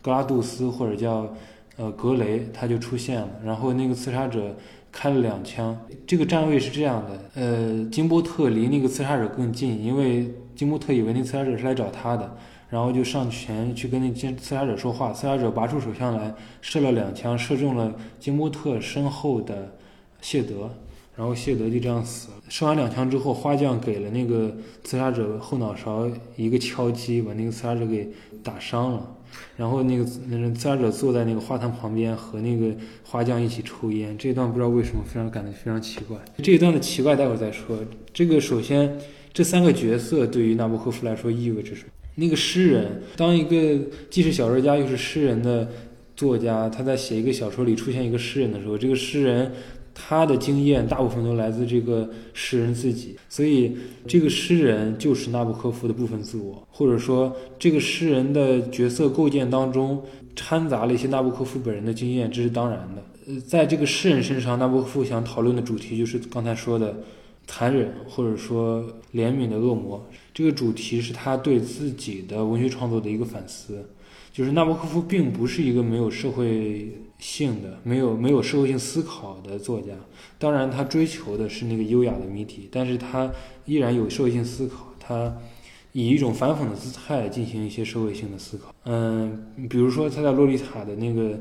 [0.00, 1.34] 格拉杜斯或者叫
[1.76, 4.54] 呃格雷他就出现了，然后那个刺杀者
[4.92, 5.76] 开了两枪。
[6.06, 12.36] 这个站位是这样的，呃，金波特离那个刺杀者更近，因为金波特以为那刺杀者是来找他的。
[12.68, 19.76] 然后就上前去跟那刺杀者说话，刺杀者拔出手枪来，射了两枪，射中了金波特身后的
[20.20, 20.68] 谢德，
[21.14, 22.36] 然后谢德就这样死了。
[22.48, 28.08] 射完两枪之后，花匠给了那个刺杀者后脑勺一个敲击，把那个刺杀者给
[28.42, 29.12] 打伤了。
[29.56, 32.74] 然后那个那个刺杀者坐在那个花坛旁边，和那个
[33.04, 34.16] 花匠一起抽烟。
[34.16, 36.16] 这一段不知道为什么非常感觉非常奇怪。
[36.42, 37.78] 这一段的奇怪待会儿再说。
[38.14, 38.98] 这个首先
[39.32, 41.90] 这三个角色对于纳博科夫来说意味着什么？
[42.16, 43.78] 那个诗人，当一个
[44.10, 45.68] 既是小说家又是诗人的
[46.16, 49.52] 作家，他在写一个小说里出现一个诗人的时候，这个诗人
[49.94, 53.76] 他的经验大部分都来自这个诗人自己，所以
[54.06, 60.02] 这个诗人就是纳博科夫的部分自我，或者说这个诗人的角色构建当中
[60.34, 63.02] 掺杂了一些纳博科夫本人的经验，这是当然的。
[63.26, 66.96] 呃，在这个诗人身上，纳博科夫想讨论的主题就是刚才说的
[67.46, 70.02] 残忍或者说怜悯的恶魔。
[70.36, 73.88] 这个主题是他对自己的文学创作的一个反思，
[74.30, 79.94] 就是纳博科夫并不是一个没有社会性的、没有没有社会性思考的作家。
[80.38, 83.32] 当然，他追求的是那个优雅的谜题，但是他
[83.64, 84.92] 依然有社会性思考。
[85.00, 85.34] 他
[85.92, 88.74] 以一种反讽的姿态进行一些社会性的思考。
[88.84, 91.38] 嗯，比如说他在《洛丽塔》的那个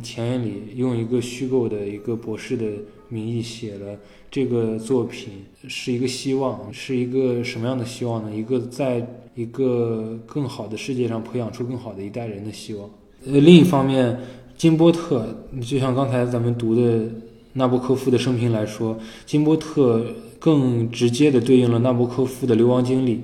[0.00, 2.64] 前言里，用一个虚构的一个博士的
[3.08, 3.96] 名义写了。
[4.30, 5.30] 这个作品
[5.68, 8.30] 是一个希望，是一个什么样的希望呢？
[8.36, 12.90] 一个在一个更好的世界上培养出更好的一代人的希望。
[13.24, 14.18] 呃，另一方面，
[14.56, 17.06] 金波特就像刚才咱们读的
[17.54, 20.04] 纳博科夫的生平来说，金波特
[20.38, 23.20] 更直接的对应了纳博科夫的流亡经历，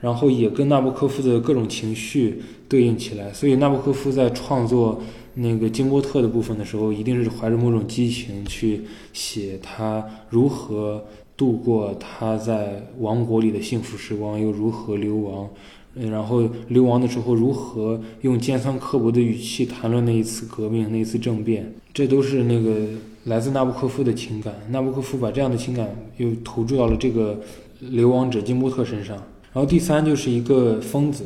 [0.00, 3.32] 然后也跟纳博科夫的各种情绪对应起来。
[3.32, 5.00] 所以，纳博科夫在创作。
[5.40, 11.02] 那个金波特的部分的时候，一定是怀着某种激情去写他如何
[11.36, 15.48] 度过他在王国里的幸福时光，又如何流亡，
[15.94, 22.86] 然后流亡的时候如何用尖酸刻薄的语气谈论那一次革命、那一次政变，这都是那个
[23.24, 24.54] 来自纳布科夫的情感。
[24.70, 27.40] 纳布科夫把这样的情感又投注到了这个
[27.80, 29.16] 流亡者金波特身上。
[29.52, 31.24] 然后第三就是一个疯子，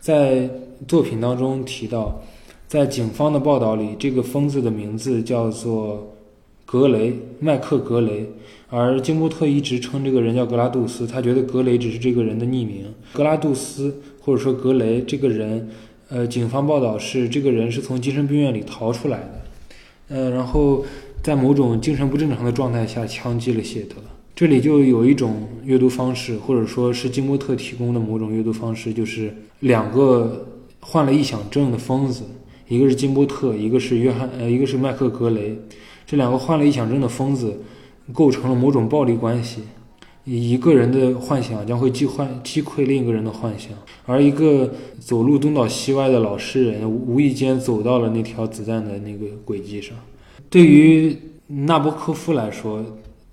[0.00, 0.48] 在
[0.86, 2.22] 作品当中提到，
[2.68, 6.14] 在警方的报道里，这个疯子的名字叫做
[6.64, 8.28] 格雷麦克格雷，
[8.68, 12.86] 而金波特一直称这个人叫格拉杜斯，他觉得格雷只是这个人的匿名。
[13.12, 15.68] 格拉杜斯或者说格雷这个人，
[16.08, 19.42] 呃，警方报道是这个人是从精神病院里逃出来的，
[20.08, 20.84] 呃，然后
[21.22, 23.94] 在某种精神不正常的状态下枪击了谢德。
[24.34, 30.46] 这里就有一种阅读方式，或者说是金波特提供的某种阅读方式，就是两个
[30.80, 32.22] 患了臆想症的疯子，
[32.68, 35.56] 一个是金波特，一个是约翰，呃，一个是麦克格雷，
[36.06, 37.60] 这两个患了臆想症的疯子
[38.12, 39.62] 构成了某种暴力关系。
[40.24, 43.70] 一个人的幻想将会击坏击溃另一个人的幻想，
[44.06, 49.96] 而一个走路东倒西歪的老实人，无意间走到了那条子弹的那个轨迹上。
[50.50, 52.84] 对于纳博科夫来说，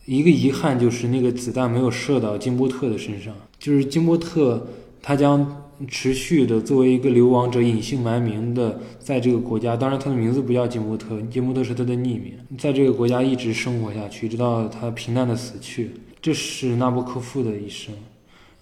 [0.06, 4.68] 一个遗憾就是那个子弹没有射到金波特的身上，就是金波特
[5.02, 15.92] 他将持续的作为一个流亡者隐姓埋名的在这个国家，当然他的名字不叫金波特，金波特是他的匿名，在这个国家一直生活下去，直到他平淡的死去。
[16.22, 17.94] 这是纳博科夫的一生。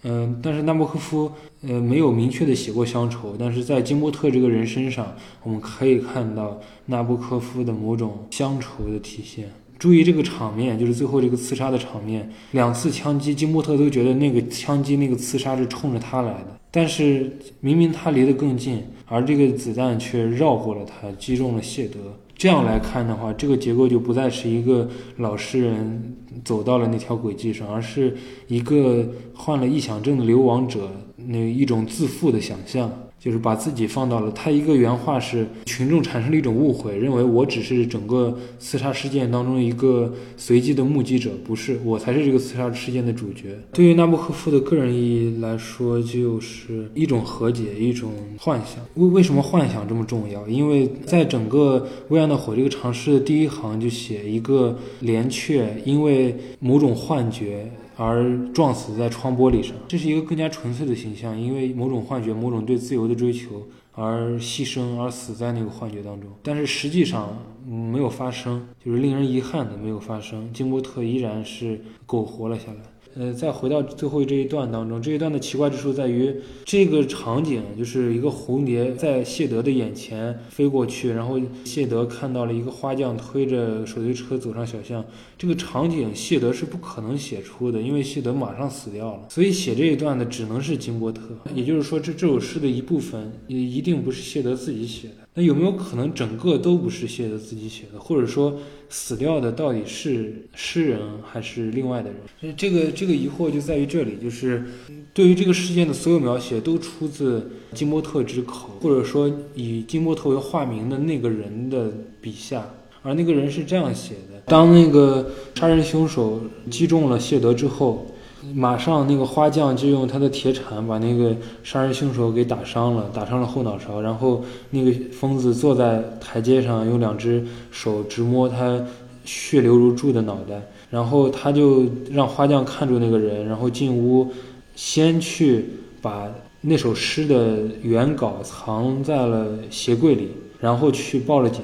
[0.03, 1.31] 嗯，但是纳博科夫
[1.61, 9.51] 呃没有明确的写过乡愁，但是在金波特这个人身上，我们可以看到纳博科夫的某种乡愁的体现。
[9.81, 21.97] 注意这个场面，就是最后这个刺杀的场面，两次枪击，金波特都觉得那个枪击、那个刺杀是冲着他来的，但是明明他离得更近，而这个子弹却绕过了他，击中了谢德。
[22.35, 26.15] 这样来看的话，这个结构就不再是一个老实人
[26.45, 28.15] 走到了那条轨迹上，而是
[28.47, 32.87] 一个患了臆想症的流亡者那一种自负的想象。
[33.23, 43.55] 就是把自己放到了他一个原话是群众产生了一种误会，认为我只是整个刺杀事件当中一个随机的目击者，不是我才是这个刺杀事件的主角。
[43.73, 48.83] 对于纳博科夫的个人意义来说，就是一种和解，一种幻想。
[48.95, 50.47] 为为什么幻想这么重要？
[50.47, 51.79] 因为在整个
[52.09, 57.71] 《微暗的火》这个长诗的第一行就写一个连雀因为某种幻觉。
[58.03, 66.27] 而撞死在窗玻璃上，这是一个更加纯粹的形象，因为某种幻觉、某种对自由的追求而牺牲，而死在那个幻觉当中。
[66.41, 70.51] 但是实际上没有发生，就是令人遗憾的没有发生。
[70.51, 72.79] 金波特依然是苟活了下来。
[73.15, 85.03] 呃，再回到最后这一段当中，这一段的奇怪之处在于，这个场景就是一个蝴蝶在谢德的眼前飞过去，然后谢德看到了一个花匠推着手推车走上小巷。
[85.37, 91.21] 这个场景谢德是不可能写出的，因为谢德马上死掉了，所以写这一段的只能是金波特。
[91.53, 95.20] 也就是说，这这首诗的一部分也一定不是谢德自己写的。
[95.33, 102.09] 那有没有可能整个都不是谢德自己写的，或者说死掉的到底是诗人还是另外的
[102.41, 102.53] 人？
[102.57, 104.65] 这个这个疑惑就在于这里，就是
[105.13, 112.67] 对于这个事件的所有描写都出自金波特之口，或者说以金波特为化名的那个人的笔下，
[113.01, 118.07] 而那个人是这样写的：当那个杀人凶手击中了谢德之后。
[118.55, 124.01] 马上，那个花匠就用他的铁铲把那个杀人凶手给打伤了，打伤了后脑勺。
[124.01, 128.83] 然后，那个疯子坐在台阶上，用两只手直摸他
[129.23, 130.59] 血流如注的脑袋。
[130.89, 134.27] 然后，他就让花匠看住那个人，然后进屋，
[134.75, 135.65] 先去
[136.01, 136.27] 把
[136.61, 141.61] 那首诗的原稿藏在了鞋柜里，然后去报了警。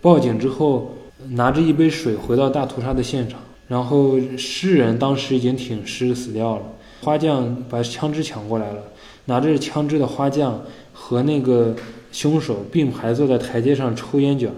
[0.00, 0.94] 报警之后，
[1.30, 3.38] 拿着一杯水回到大屠杀的现场。
[3.68, 6.62] 然后诗人当时已经挺尸死掉了，
[7.02, 8.82] 花匠把枪支抢过来了，
[9.24, 11.74] 拿着枪支的花匠和那个
[12.12, 14.50] 凶手并排坐在台阶上抽烟卷，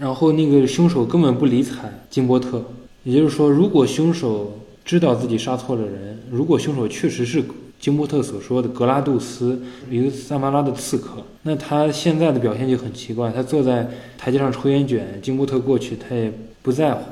[0.00, 2.62] 然后那个凶手根本不理睬金波特，
[3.02, 7.42] 也就是说，如果凶手知道自己杀错了人，如果凶手确实是
[7.80, 17.02] 金波特所说的格拉杜斯一个萨马拉的刺客，那他现在的表现就很奇怪，他坐在台阶上抽烟卷，金波特过去他也不在乎。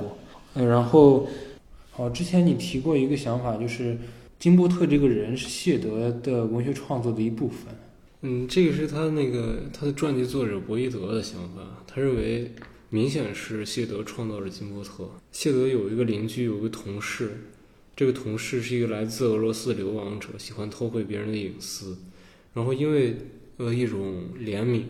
[0.55, 1.27] 呃，然后，
[1.93, 3.97] 好，之前你提过一个想法，就是
[4.39, 7.75] 金波特这个人是谢德的文学创作的一部分。
[8.21, 12.53] 嗯，这个是他那个他的传记作者博伊德的想法，他认为
[12.91, 15.09] 明显是谢德创造了金波特。
[15.33, 17.31] 谢德有一个邻居，有个同事，
[17.97, 21.97] 这个同事是一个来自俄罗斯的流亡者，喜欢偷窥别人的隐私，
[22.53, 23.17] 然后因为
[23.57, 24.83] 呃一种怜悯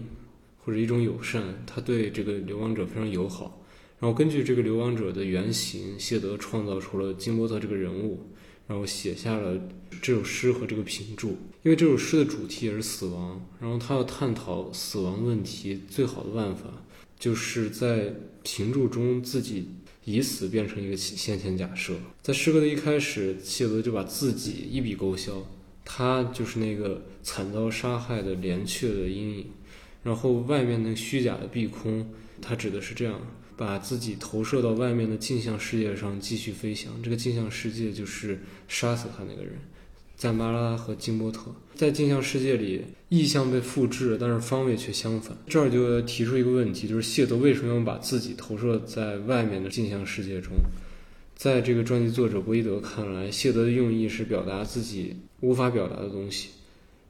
[0.64, 3.61] 或者一种友善，他对这个流亡者非常友好。
[4.02, 8.26] 然后根据这个流亡者的原型，谢德创造出了金波特这个人物。
[8.68, 9.60] 然后写下了
[10.00, 11.30] 这首诗和这个评注。
[11.62, 16.82] 因为这首诗的主题也是死亡，然后他要探讨死亡问题，最好的办法
[17.18, 19.68] 就是在评注中自己
[20.04, 21.94] 以死变成一个先前假设。
[22.22, 25.44] 在诗歌的一开始，谢德就把自己一笔勾销，
[25.84, 29.46] 他就是那个惨遭杀害的连雀的阴影，
[30.04, 32.08] 然后外面那虚假的碧空，
[32.40, 33.20] 他指的是这样。
[33.64, 39.52] 把自己投射到外面的镜像世界上继续飞翔，这个镜像世界就是杀死他那个人，
[40.16, 45.38] 赞巴拉和金波特在镜像世界里，意象被复制，但是方位却相反。
[45.46, 50.54] 这儿就提出一个问题，就是谢德为什么要把自己投射在外面的镜像世界中？
[51.36, 56.48] 在这个专辑作者博伊德看来，谢德的用意是表达自己无法表达的东西，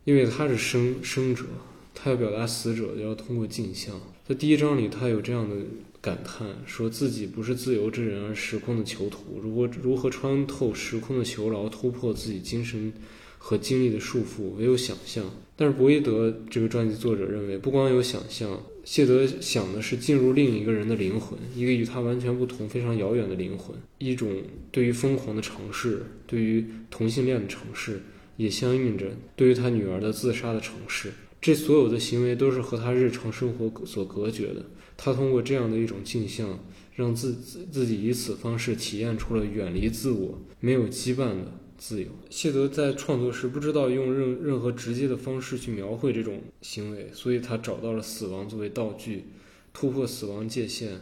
[0.05, 1.46] 因为他是生生者，
[1.94, 3.98] 他要表达死者，要通过镜像。
[4.28, 5.57] 在第一章里，他有这样的。
[6.03, 9.40] 感叹说自己不是自由之人，而时空的囚徒。
[9.40, 12.92] 如果如何穿透时空的囚牢，突破自己精神
[13.38, 15.24] 和精力的束缚，唯有想象。
[15.55, 24.42] 但是博伊德这个传记作者认为，不光有想象，谢德想的是进入另一个人的灵魂，一个与他完全不同、非常遥远的灵魂，一种
[24.72, 28.03] 对于疯狂的尝试，对于同性恋的尝试，
[28.36, 31.12] 也相应着对于他女儿的自杀的尝试。
[31.40, 34.64] 这所有的行为都是和他日常生活所隔绝的。
[34.97, 36.59] 他通过这样的一种镜像，
[36.95, 42.09] 让自自自己以此方式体验出了远离自我、没有羁绊的自由。
[42.30, 49.24] 谢德在创作时不知道用任任何直接的方式去描绘这种行为，所以他找到了死亡作为道具，
[49.72, 51.01] 突破死亡界限。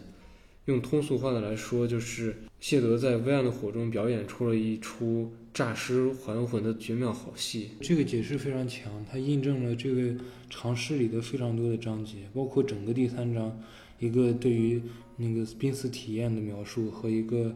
[0.67, 7.71] 用通俗话的来说，就是谢德在微暗的火中表演出了一出诈尸还魂的绝妙好戏。
[7.81, 10.15] 这个解释非常强，它印证了这个
[10.49, 13.61] 长诗里的非常多的章节，包括整个第三章。
[14.01, 14.83] 一个对于
[15.17, 17.55] 那个濒死体验的描述和一个，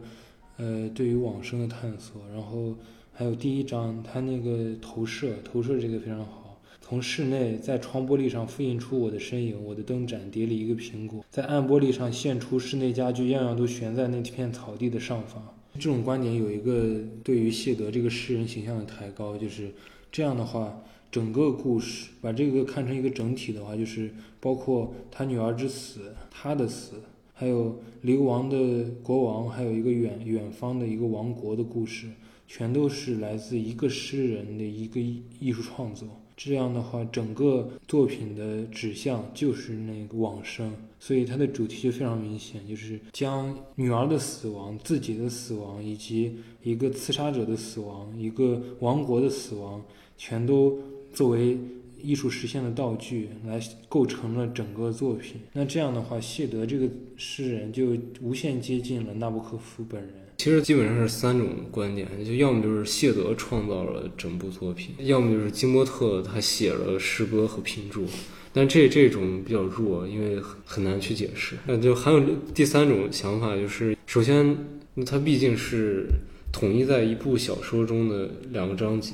[0.55, 2.75] 呃，对于往生的探索，然后
[3.11, 6.61] 还有第一章，它那个投射，投射这个非常好。
[6.79, 15.43] 从室内在窗玻璃上复印出我的身影，我的灯盏叠了一个苹果，在暗玻璃上现出室内家具，样样都悬在那片草地的上方。
[15.73, 19.73] 这种观点有一个对于谢德这个诗人形象的抬高，就是
[20.11, 20.81] 这样的话。
[21.15, 26.95] 整个故事把这个看成一个整体的话，就是包括他女儿之死，他的死，
[27.33, 32.09] 还有流亡的国王，还有一个远远方的一个王国的故事，
[32.49, 34.99] 全都是来自一个诗人的一个
[35.39, 36.05] 艺术创作。
[36.35, 49.81] 这样的话，整个作品的指向就是那个往生，所以它的主题就非常明显，就是将女儿的死亡、自己的死亡，以及一个刺杀者的死亡、一个王国的死亡，
[50.17, 50.77] 全都。
[51.15, 51.57] 作为
[52.01, 60.11] 艺术实现的道具来构成了整个作品，那这样的话，谢德这个诗人就无限接近了纳博科夫本人。
[60.37, 68.05] 其实基本上是三种观点，就要么就是谢德创造了整部作品，要么就是金波特他写了诗歌和评注，
[68.51, 71.55] 但这这种比较弱，因为很难去解释。
[71.65, 72.21] 那就还有
[72.53, 74.57] 第三种想法，就是首先，
[75.05, 76.07] 它毕竟是
[76.51, 79.13] 统一在一部小说中的两个章节。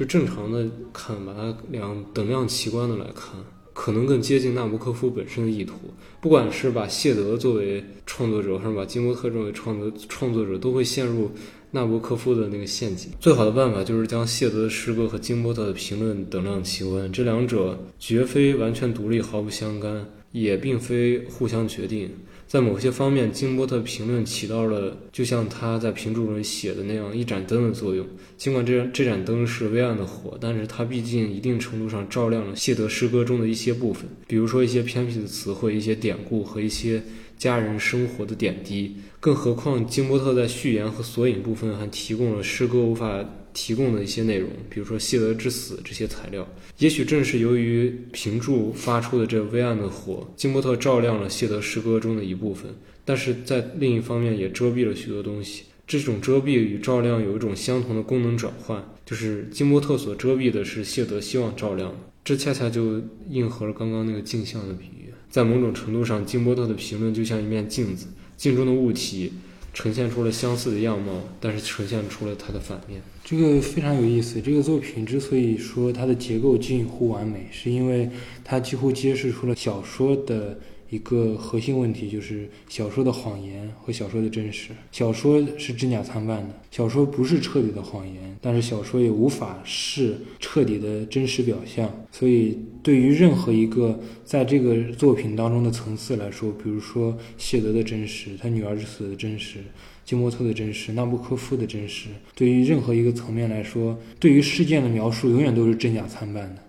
[0.00, 3.38] 就正常的看，把它两等量齐观的来看，
[3.74, 5.74] 可能更接近纳博科夫本身的意图。
[6.22, 11.30] 不管是把谢德作为创作者，还是把金波特作为创作创作者，都会陷入
[11.72, 13.10] 纳博科夫的那个陷阱。
[13.20, 22.08] 最好的办法就是将谢德的诗歌和金波特的评论等量齐观，这两者绝非完全独立、毫不相干，也并非互相决定。
[22.50, 28.04] 在某些方面，金波特评论起到了就像他在评注中写的那样一盏灯的作用。
[28.36, 37.00] 尽管这这盏灯是微暗的火，但是它毕竟一定程度上照亮了谢德诗歌中的一些部分，比如说一些偏僻的词汇、一些典故和一些
[37.40, 38.94] 家人生活的点滴。
[39.18, 43.24] 更何况，金波特在序言和索引部分还提供了诗歌无法。
[43.52, 46.46] 提供的一些内容，比如说谢德之死这些材料，
[46.78, 52.72] 也许正是由于评注发出的这微暗的火，金波特照亮了谢德诗歌中的一部分，
[53.04, 55.64] 但是在另一方面也遮蔽了许多东西。
[55.84, 64.99] 这种遮蔽与照亮有一种相同的功能转换，就是金波特所遮蔽的是谢德希望照亮的，这恰恰就应和了刚刚那个镜像的比喻。
[65.30, 69.32] 在某种程度上，金波特的评论就像一面镜子，镜中的物体。
[69.72, 73.00] 呈现出了相似的样貌，但是呈现出了它的反面。
[73.24, 74.40] 这个非常有意思。
[74.40, 78.10] 这个作品之所以说它的结构近乎完美，是因为
[78.42, 80.58] 它几乎揭示出了小说的。
[80.90, 84.70] 一个核心问题就是小说的谎言和小说的真实。
[84.92, 91.90] 小说是真假参半的，小说不是彻底的谎言，但是小说也无法是彻底的真实表象。
[92.10, 99.58] 所以，对于任何一个在这个作品当中的层次来说，比如说谢德的真实，他女儿之死的真实。
[100.04, 102.08] 金波特的真实、纳布科夫的真实。
[102.34, 106.62] 对于任何一个层面来说，对于事件的描述永远都是真假参半的。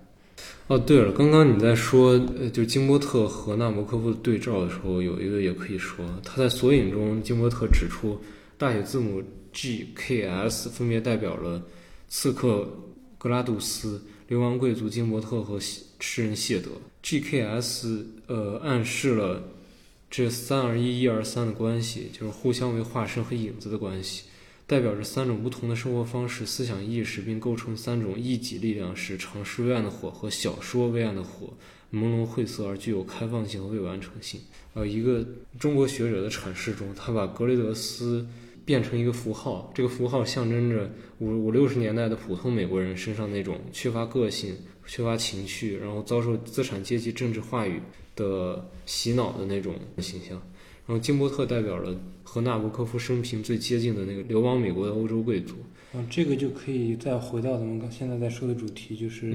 [0.72, 8.17] 哦，对了，刚刚你在说呃，就金波特和纳博科夫的对照的时候，有一个也可以说，他在索引中，金波特指出
[8.57, 11.61] 大写字母 G、K、S 分别代表了
[12.07, 12.65] 刺客
[13.17, 16.69] 格拉杜斯、流亡贵族金伯特和诗人谢德。
[17.03, 19.43] G、K、S 呃暗示了
[20.09, 24.24] 这三二一、一二三的关系，就是互相为化身和影子的关系。
[24.72, 31.49] 代表着三种不同的生活方式、思想意识，并构成三种异己力量：是常识微暗的火和小说微暗的火，
[31.91, 34.39] 朦胧晦涩而具有开放性和未完成性。
[34.74, 35.28] 呃，一个
[35.59, 38.26] 中国学者的阐释中，他把格雷德斯
[38.63, 44.55] 变成一个符号，这个符号象征着五五六十年代的普通美国人身上那种缺乏个性、
[44.88, 47.82] 缺乏情趣，然后遭受资产阶级政治话语
[48.15, 50.41] 的洗脑的那种形象。
[50.92, 55.56] 然后金伯特代表了和纳博科夫生平最接近的那个流亡美国的欧洲贵族。
[55.94, 59.34] 嗯，这个就可以再回到咱们刚现在在说的主题，就是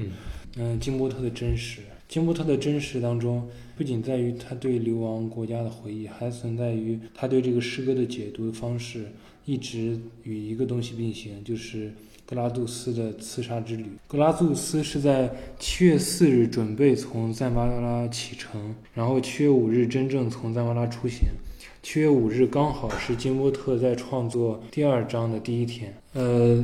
[0.55, 1.81] 嗯，金伯特的真实。
[2.07, 9.05] 金伯特的真实当中，不仅在于他对流亡国家的回忆，还存在于他对这个诗歌的解读方式，
[9.45, 11.91] 一直与一个东西并行，就是
[12.27, 13.87] 格拉杜斯的刺杀之旅。
[14.07, 21.27] 格拉杜斯是在七月四日准备从赞巴拉启程，然后七月五日真正从赞巴拉出行。
[21.89, 25.97] 七月五日刚好是金波特在创作第二章的第一天。
[26.15, 26.61] 呃，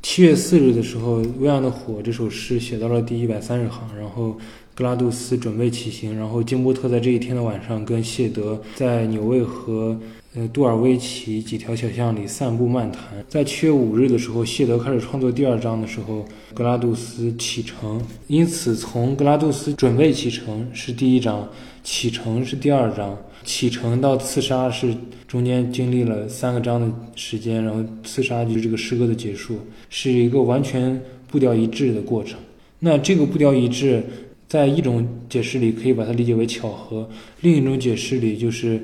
[0.00, 4.34] 七月四日的时候，《微暗的火》这首诗写到了第一百三十行，然后
[4.74, 9.94] 格拉杜斯准备起行，然后金波特在这一天的晚上跟谢德在纽卫和
[10.34, 13.02] 呃杜尔维奇几条小巷里散步漫谈。
[13.28, 16.24] 在七月五日的时候，谢德开始创作第二章的时候，
[16.54, 21.46] 格拉杜斯启程，因此从格拉杜斯准备启程是第一章，
[21.84, 23.16] 启程是第二章。
[23.44, 24.94] 启程到刺杀是
[25.26, 29.58] 中间经历了三个章的时间，然后刺杀就是这个诗歌的结束，
[29.90, 32.38] 是一个完全步调一致的过程。
[32.78, 34.02] 那这个步调一致，
[34.48, 37.06] 在一种解释里可以把它理解为巧合，
[37.42, 38.80] 另一种解释里就是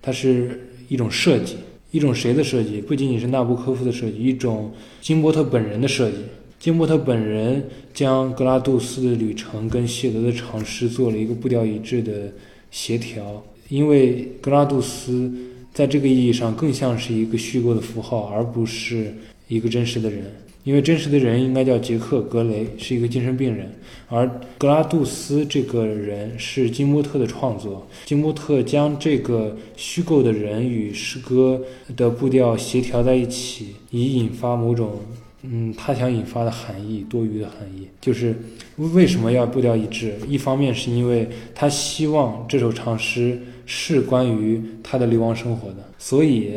[0.00, 1.56] 它是一种设计，
[1.90, 2.80] 一种谁的设计？
[2.80, 6.16] 不仅仅是纳布科夫的设计，一种金伯特本人的设计。
[6.58, 7.62] 金伯特本人
[7.92, 12.32] 将格拉杜斯的旅程跟谢德的尝试做了一个步调一致的
[12.70, 13.44] 协调。
[13.68, 15.32] 因为格拉杜斯
[15.72, 19.12] 在这个意义上更像是一个虚构的符号，而不是
[19.48, 20.24] 一个真实的人。
[20.64, 23.70] 因为真实的人应该叫杰克·格雷，是一个精神病人，
[24.08, 27.86] 而格拉杜斯这个人是金波特的创作。
[28.06, 31.60] 金波特将这个虚构的人与诗歌
[31.96, 34.98] 的步调协调在一起，以引发某种。
[35.46, 38.34] 嗯，他想引发的含义，多余的含义，就是
[38.78, 40.14] 为什么要步调一致？
[40.26, 46.52] 一方面是因为他希望这首长诗是关于他的流亡生活的，所以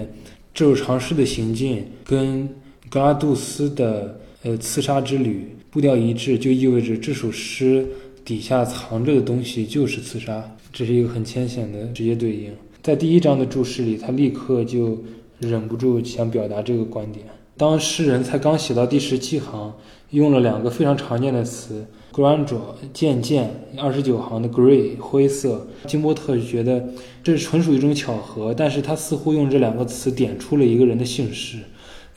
[0.54, 2.48] 这首长诗的行进跟
[2.90, 7.86] 格拉杜斯的呃刺杀之旅步调一致，就意味着这首诗
[8.24, 12.52] 底下藏着的东西就是刺杀，这是一个很浅显的直接对应。
[12.82, 15.04] 在第一章的注释里，他立刻就
[15.40, 17.26] 忍不住想表达这个观点。
[17.58, 19.74] 当诗人才刚写到第十七行，
[20.12, 25.68] 用了两个非常常见的词 g r a n d e 渐渐，二十九行的 “grey” 灰色。
[25.88, 26.88] 金波特觉得
[27.24, 31.58] 这是纯属一种巧合，但是他似乎用这两个词点出了一个人的姓氏。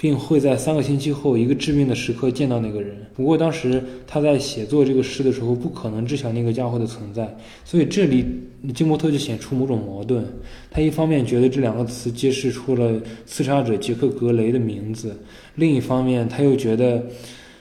[0.01, 2.97] 并会在三个星期后一个致命的时刻见到那个人。
[3.15, 7.37] 不过当时他在写作这个诗的时候，不可能知晓那个家伙的存在。
[7.67, 8.25] 所以这里
[8.73, 10.25] 金伯特就显出某种矛盾。
[10.71, 15.15] 他一方面觉得这两个词揭示出了刺杀者杰克·格雷的名字，
[15.57, 17.05] 另一方面他又觉得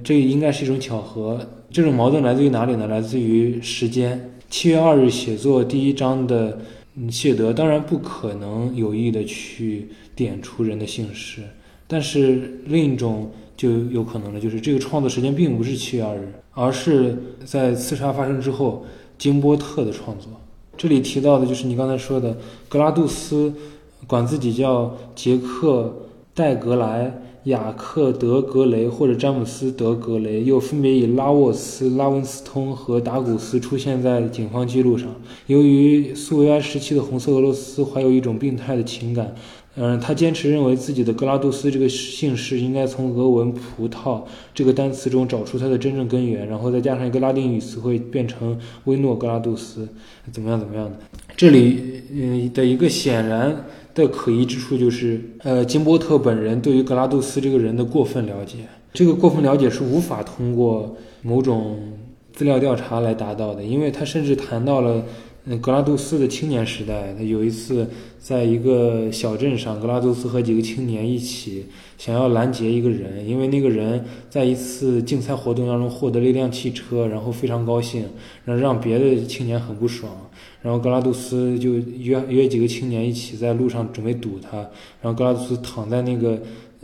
[0.01, 1.45] 这应该是一种巧合。
[1.69, 2.87] 这种矛盾来自于哪里呢？
[2.87, 4.31] 来自于时间。
[4.49, 6.57] 七月二日写作第一章的
[7.11, 11.41] 谢德当然不可能有意的去点出人的姓氏。
[11.91, 18.85] 但是另一种就有可能了，就是这个创作时间并不是七月二日，而是在刺杀发生之后，
[19.17, 20.29] 金波特的创作。
[20.77, 22.37] 这里提到的就是你刚才说的，
[22.67, 23.51] 格拉杜斯
[24.05, 25.83] 管自己叫杰克·
[26.35, 35.09] 戴格莱、雅克·德格雷或者詹姆斯·德格雷，又分别以拉沃斯、拉文斯通和达古斯出现在警方记录上。
[35.47, 39.33] 由于苏维埃时期的红色俄罗斯怀有一种病态的情感。
[39.81, 44.21] 嗯，他坚持认为自己的格拉杜斯这个姓氏应该从俄文“葡萄”
[44.53, 49.87] 这个单词中找出它的真正根源，然后再加上一个拉丁语词汇，变成威诺格拉杜斯，
[50.33, 50.97] 怎么样怎么样的？
[51.37, 53.65] 这里嗯的一个显然
[53.95, 58.57] 的可疑之处就是，呃，金波特本人对于格拉杜斯这个人的过分了解，
[58.91, 61.77] 这个过分了解是无法通过某种
[62.33, 65.05] 资料调查来达到的，因为他甚至谈到了。
[65.51, 67.87] 嗯，格拉杜斯的青年时代，他有一次
[68.19, 71.65] 在一个小镇上，格拉杜斯和几个青年一起
[71.97, 78.05] 想要拦截一个人，因为那个人在一次竞赛活动当中获得了一辆汽车，然后非常高兴，
[78.45, 80.11] 然后让别的青年很不爽，
[80.61, 84.57] 然后格拉杜斯就约约几个青年一起在路上准备堵他，
[85.01, 86.39] 然后格拉杜斯躺在那个。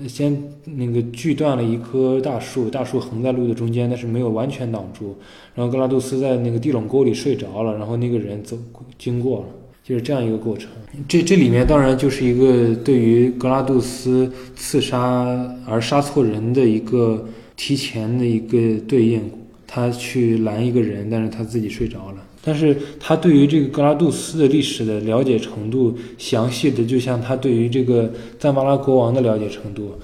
[0.08, 5.16] 先那个锯断了一棵大树，大树横在路的中间，但是没有完全挡住。
[5.54, 8.58] 然后格拉杜斯在那个地垄沟里睡着了，然后那个人走
[9.00, 9.46] 经过了，
[9.84, 10.70] 就是这样一个过程。
[11.08, 17.26] 这这里面当然就是一个对于格拉杜斯刺杀而杀错人的一个
[17.56, 19.22] 提前的一个对应，
[19.66, 22.18] 他去拦一个人，但是他自己睡着了。
[22.46, 29.96] 但是他对于这个格拉杜斯的历史的了解程度，详细的就像他对于这个赞巴拉国王的了解程度，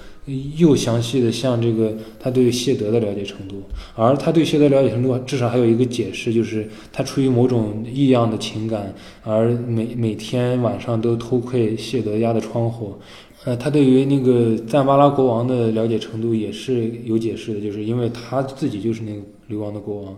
[0.57, 3.61] 又详细的像这个他对谢德的了解程度。
[3.95, 8.91] 而他对谢德了解程度，至少还有一个解释，就是他出于某种异样的情感，
[9.23, 12.95] 而每每天晚上都偷窥谢德家的窗户。
[13.43, 20.17] 呃，他对于那个赞巴拉国王的了解程度也是有解释的，就是因为他自己就是那个流亡的国王。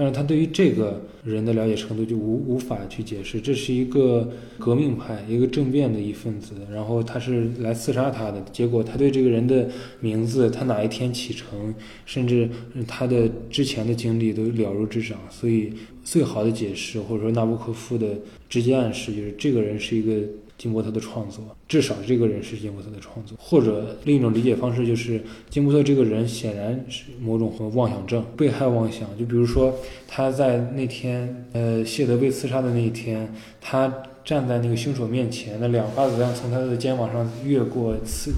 [0.00, 9.68] 但是他对于这个人的了解程度就无无法去解释，这是一个革命派，一个政变的一份子，然后他是来刺杀他的，结果他对这个人的
[10.00, 11.74] 名字，他哪一天启程，
[12.06, 12.48] 甚至
[12.88, 20.26] 他的之前的经历都了如指掌，所以最好的解释或者说纳博科夫的直接暗示就是这个人是一个。
[20.60, 29.08] 金伯特的创作，至少这个人是金伯特的创作，或者另一种理解方式就是金伯特这个人显然是某种和妄想症、被害妄想。
[29.18, 29.74] 就比如说
[30.06, 33.90] 他在那天，呃，谢德被刺杀的那一天，他
[34.22, 38.30] 站在那个凶手面前，那两发子弹从他的肩膀上越过，刺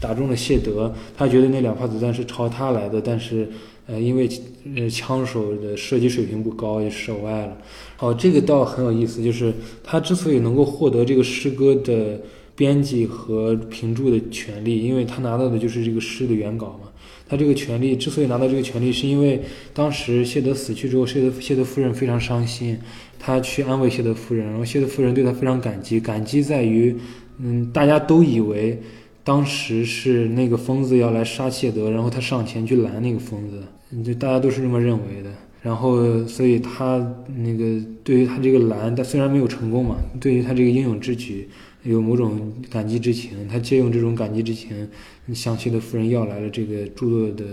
[0.00, 3.46] 打中了谢德，他觉得那两发子弹是朝他来的，但是。
[3.86, 4.28] 呃，因为
[4.74, 7.56] 呃枪手的射击水平不高，也射歪了。
[7.98, 12.20] 哦，这个倒很有意思，就是他之所以能够获得这个诗歌的
[12.54, 16.88] 编辑和评注的权利，因为他拿到的就是这个诗的原稿嘛。
[17.28, 19.42] 他这个权利之所以拿到这个权利，是因为
[19.74, 22.78] 当时谢德死去之后，谢德谢德夫人非常伤心，
[23.18, 26.94] 他去安慰谢德夫人，然后谢德夫人对他非常感激，感激在于，
[27.38, 28.80] 嗯，大家都以为
[29.24, 33.60] 当时是那个疯子要来杀谢德，然后他上前去拦那个疯子。
[34.04, 35.30] 就大家都是这么认为的，
[35.62, 36.98] 然后所以他
[37.36, 41.48] 那个对于他这个蓝，他虽然没有成功嘛，对于他这个英勇之举
[41.84, 43.46] 有某种感激之情。
[43.48, 44.88] 他借用这种感激之情，
[45.32, 47.44] 向谢德夫人要来了这个著作的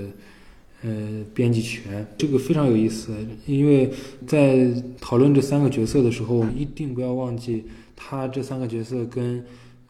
[0.83, 3.15] 呃编辑权，这个非常有意思。
[3.45, 3.91] 因为
[4.25, 4.67] 在
[4.99, 7.65] 讨论这三个角色的时候，一定不要忘记
[7.95, 9.43] 他这三个角色跟。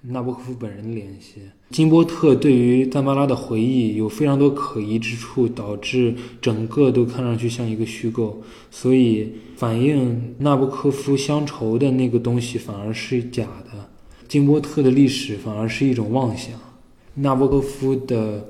[0.06, 1.36] 纳博科夫本人的联系，
[1.70, 13.90] 金波特对于赞巴拉的回忆有非常多可疑之处，导致整个都看上去像一个虚构，所以反映纳博科夫乡愁的那个东西反而是假的，
[14.28, 16.54] 金波特的历史反而是一种妄想，
[17.16, 18.50] 纳博科夫的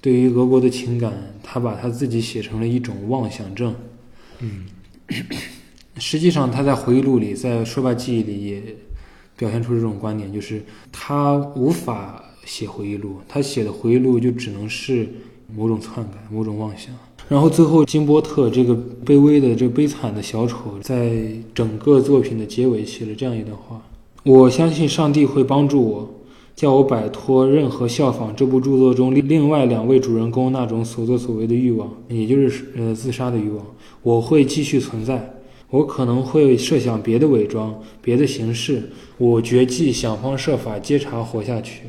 [0.00, 3.74] 对于俄国的情感，他把他自己写成了一种妄想症，
[4.40, 4.64] 嗯，
[5.98, 8.62] 实际上他在回忆录里，在说吧记忆里也。
[9.36, 15.08] 表现出这种观点，就是他无法写回忆录，他写的回忆录就只能是
[15.54, 16.94] 某种篡改、某种妄想。
[17.28, 18.72] 然后最后，金波特这个
[19.04, 23.82] 卑微的、这悲惨的小丑，在整个作品的结尾写了这样一段话：
[24.22, 26.08] 我相信上帝会帮助我，
[26.54, 33.66] 叫我摆脱任何效仿这部著作中另外两位主人公那种所作所为的欲望，也就是呃自杀的欲望。
[34.02, 35.35] 我会继续存在。
[35.70, 38.90] 我可能会设想别的伪装，别的形式。
[39.18, 41.82] 我绝技想方设法接茬活下去。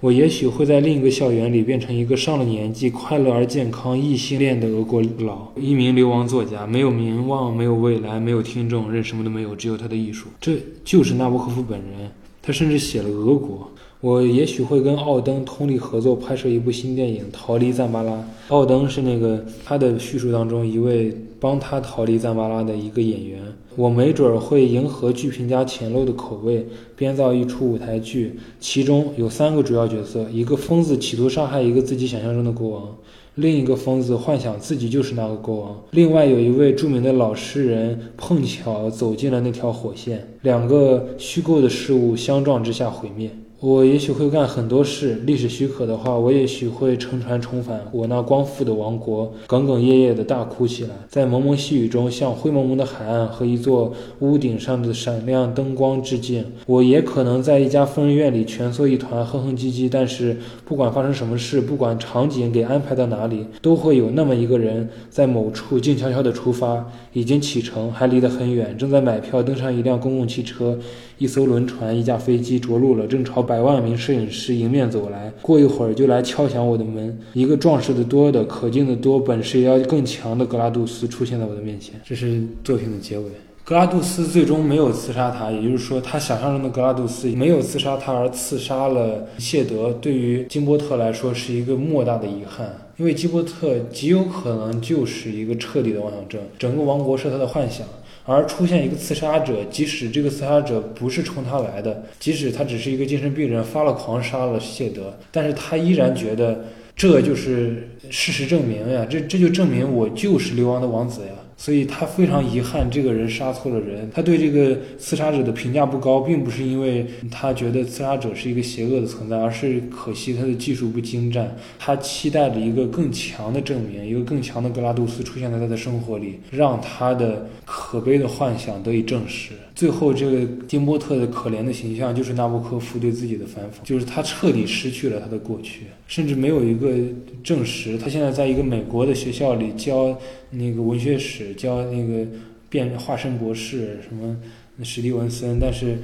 [0.00, 10.28] 我也许会在另一个校园里变成一个上了年纪、快乐而健康、异性恋的俄国佬，一名流亡作家，没有名望，没有未来，没有听众，任什么都没有，只有他的艺术。
[10.40, 12.10] 这就是纳博科夫本人。
[12.40, 13.70] 他甚至写了俄国。
[14.00, 18.12] 我也许会跟奥登通力合作拍摄一部新电影《逃离赞巴拉》。
[18.46, 23.40] 奥登是那个他的叙述当中一位帮他逃离赞巴拉的一个演员。
[23.74, 32.96] 我没准儿会迎合剧评家浅陋的口味，编造一出舞台剧，其中有三个主要角色：一个疯子企图杀害一个自己想象中的国王。
[33.34, 43.28] 另一个疯子幻想自己就是那个国王，另外有一位著名的老诗人碰巧走进了那条火线，两个虚构的事物相撞之下毁灭。
[43.60, 56.44] 我也许会干很多事，历史许可的话，我也许会乘船重返我那光复的王国，哽哽咽咽地大哭起来，在蒙蒙细雨中向灰蒙蒙的海岸和一座屋顶上的闪亮灯光致敬。
[56.66, 59.88] 我也可能在一家疯人院里蜷缩一团，哼哼唧唧。
[59.90, 70.78] 但是不管发生什么事，不管场景给安排到哪里，都会有那么一个人在某处静悄悄地出发，已经启程，还离得很远，正在买票登上一辆公共汽车。
[71.18, 75.32] 一艘轮船，一架飞机着陆了，正朝百万名摄影师迎面走来。
[75.42, 77.18] 过一会儿就来敲响我的门。
[77.34, 82.00] 一个壮实的多的、可敬的多、本事也要更强的格拉杜斯出现在我的面前。
[82.04, 83.24] 这是作品的结尾。
[83.64, 89.92] 格拉杜斯最终没有刺杀他，也就是说，他想象中的格拉杜斯没有刺杀他，而刺杀了谢德。
[90.00, 97.86] 对于金波特来说，是一个莫大的遗憾，因为金波特极有可能就是一个彻底的妄想症，整个王国是他的幻想。
[98.28, 111.32] 而出现一个刺杀者，即使这个刺杀者不是冲他来的，即使他只是一个精神病人发了狂杀了谢德，但是他依然觉得这就是事实证明呀，这这就证明我就是流亡的王子呀。
[111.60, 114.08] 所以他非常遗憾，这个人杀错了人。
[114.14, 121.54] 他对这个刺杀者的评价不高，并不是因为他觉得刺杀者是一个邪恶的存在，而是可惜他的技术不精湛。
[121.76, 129.50] 他期待着一个更强的证明，一个更强的格拉杜斯出现在他的生活里，让他的可悲的幻想得以证实。
[129.78, 136.96] 最后，这个丁波特的可怜的形象就是纳博科夫对自己的反讽，就是他彻底失去了他的过去，甚至没有一个
[137.44, 137.96] 证实。
[137.96, 140.18] 他现在在一个美国的学校里教
[140.50, 142.26] 那个文学史，教那个
[142.68, 144.36] 变化身博士，什么
[144.82, 145.96] 史蒂文森，但是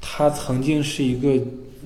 [0.00, 1.36] 他曾经是一个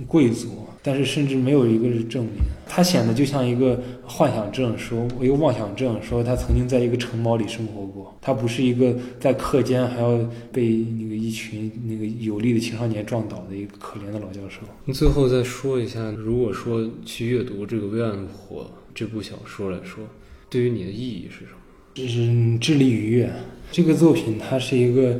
[0.07, 0.66] 贵族。
[0.82, 2.34] 但是甚至没有一个是证明，
[2.66, 10.18] 他显得就像一个幻想症，说一个妄想症，说他曾经在一个城堡里生活过，他不是一个在课间还要
[10.50, 10.68] 被
[10.98, 14.60] 那个一群那个有力的青少年撞倒的一个可怜的老教授。
[14.86, 18.62] 你最后再说一下，如果说去阅读这个《微暗火》
[18.94, 20.02] 这部小说来说，
[20.48, 21.58] 对于你的意义是什么？
[21.92, 23.30] 就是致力愉悦。
[23.70, 25.14] 这个作品它是一个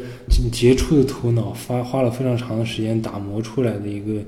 [0.51, 4.23] 杰出的头脑发花了非常长的时间打磨出来的一个。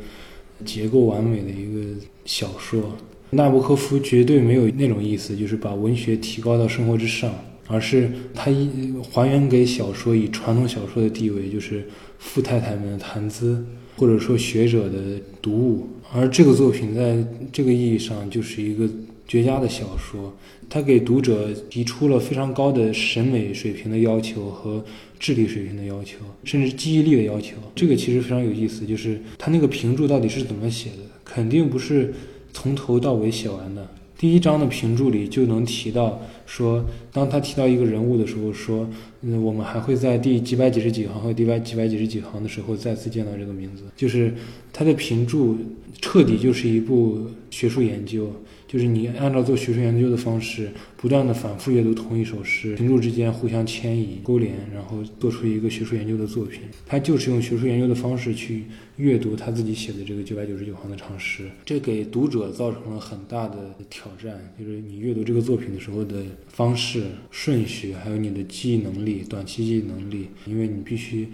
[0.65, 2.83] 结构完美的一个小说，
[3.31, 7.33] 纳博科夫绝对没有那种意思，就是把文学提高到生活之上，
[7.67, 11.87] 而是他一还原给小说以传统小说的地位，就是
[12.19, 13.65] 富太太们的谈资，
[13.97, 14.99] 或者说学者的
[15.41, 15.89] 读物。
[16.15, 18.87] 而这个作品在这个意义上就是一个
[19.27, 20.35] 绝佳的小说，
[20.69, 24.85] 它给读者提出了非常高的审美水平的要求和。
[25.23, 28.85] 智力水平的要求，甚至记忆力的要求，这个其实非常有意思。
[28.85, 30.97] 就是他那个评注到底是怎么写的？
[31.25, 32.13] 肯定不是
[32.53, 33.89] 从头到尾写完的。
[34.19, 43.85] 第一章的评注里就能提到，说当他提到一个人物的时候，说，嗯，我们还会在第几百几十几行和第百几百几十几行的时候再次见到这个名字。
[43.97, 44.35] 就是
[44.73, 45.57] 他的评注
[46.01, 48.29] 彻底就是一部学术研究。
[48.73, 56.63] 就是你按照做学术研究的方式，不断的反复阅读同一首诗，评注之间互相牵引勾连，然后做出一个学术研究的作品。
[56.87, 58.65] 他就是用学术研究的方式去
[58.97, 64.55] 阅读他自己写的这个九百九十九行的长诗，这给读者造成了很大的挑战。
[64.59, 71.29] 就是你阅读这个作品的时候的方式、顺序，还有你的记忆能力、短期记忆能力，因为你必须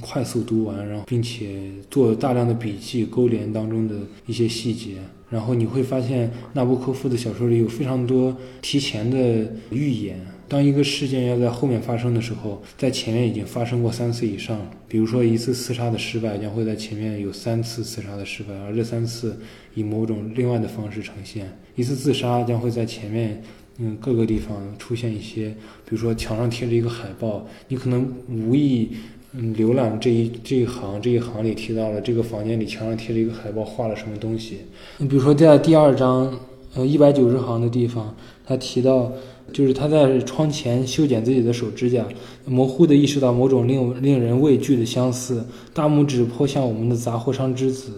[0.00, 4.96] 快速读完，然后并且做大量的笔记，勾连当中的一些细节。
[5.28, 10.20] 然后你会发现，纳博科夫的小说里有非常多提前的预言。
[10.46, 14.60] 当一个事件要在后面发生的时候，在前面已经发生过三次以上。
[14.86, 19.40] 比如说，一次刺杀的失败将会在前面有三次刺杀的失败，而这三次
[19.74, 21.50] 以某种另外的方式呈现。
[21.76, 23.42] 一次自杀将会在前面，
[23.78, 25.48] 嗯，各个地方出现一些，
[25.86, 28.90] 比如说墙上贴着一个海报，你可能无意。
[29.34, 34.58] 嗯，浏览这一这一行这一行里提到了这个房间里墙上贴着一个海报，画了什么东西？
[34.98, 36.38] 你比如说在第二章，
[36.74, 38.14] 呃，一百九十行的地方，
[38.44, 39.10] 他提到
[39.50, 42.06] 就是他在窗前修剪自己的手指甲，
[42.44, 45.42] 模糊地意识到某种令令人畏惧的相似。
[45.72, 47.92] 大拇指颇像我们的杂货商之子，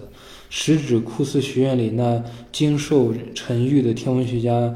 [0.51, 2.23] 食指酷似学院里那
[2.53, 4.73] 经受沉郁的天文学家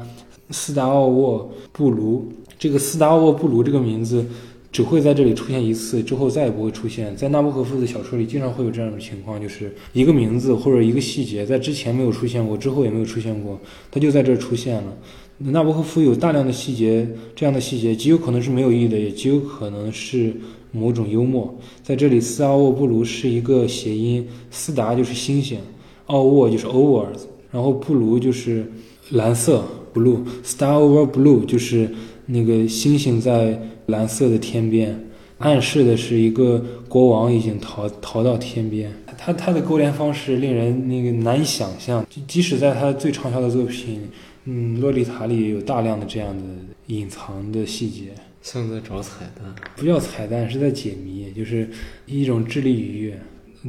[0.51, 2.27] 斯达奥沃布卢。
[2.57, 4.25] 这个斯达奥沃布卢这个名字。
[4.71, 7.15] 只会在这里出现一次，之后再也不会出现。
[7.15, 13.59] 在纳博科夫的小说里，经常会有这样的情况，就是一个名字或者一个细节在之前没有出现过，之后也没有出现过，
[13.89, 14.95] 它就在这儿出现了。
[15.39, 20.33] 纳博科夫有大量的细节，这样的细节极有可能是没有意义的，也极有可能是
[20.71, 21.57] 某种幽默。
[21.81, 25.57] 在这里，斯阿沃布鲁是一个谐音，斯达就是星星，
[26.05, 28.71] 奥沃就是 overs，然后布鲁就是
[29.09, 29.63] 蓝色
[29.95, 31.89] blue，star over blue 就是
[32.27, 33.59] 那个星星在。
[33.89, 34.97] 蓝色的天边，
[35.39, 38.91] 暗示的是一个国王已经逃逃到天边。
[39.17, 44.01] 他他的勾连方式令人那个难以想象，即使在他最畅销的作品，
[44.45, 46.43] 嗯，《洛丽塔》里有大量的这样的
[46.87, 48.05] 隐藏的细节，
[48.41, 49.53] 像在找彩蛋。
[49.75, 51.69] 不叫彩蛋，是在解谜，就是
[52.05, 53.19] 一种智力愉悦。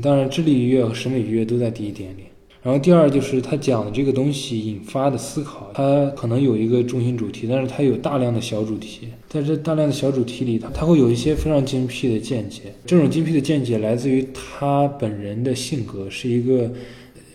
[0.00, 2.22] 当然，智力愉悦和审美愉悦都在第一点里。
[2.62, 12.64] 然后第二就是他讲的这个东西引发的思考，它可能有一个中心主题，但是它有大量的小主题，在这大量的小主题里，它它会有一些非常精辟的见解。
[12.84, 16.70] 这种精辟的见解来自于他本人的性格，是一个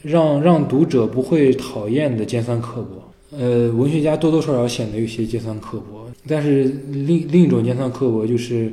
[0.03, 3.11] 让让读者不会讨厌的尖酸刻薄。
[3.35, 8.71] 呃，文学家多多少少显得有些尖酸刻薄，但是另另一种尖酸刻薄就是，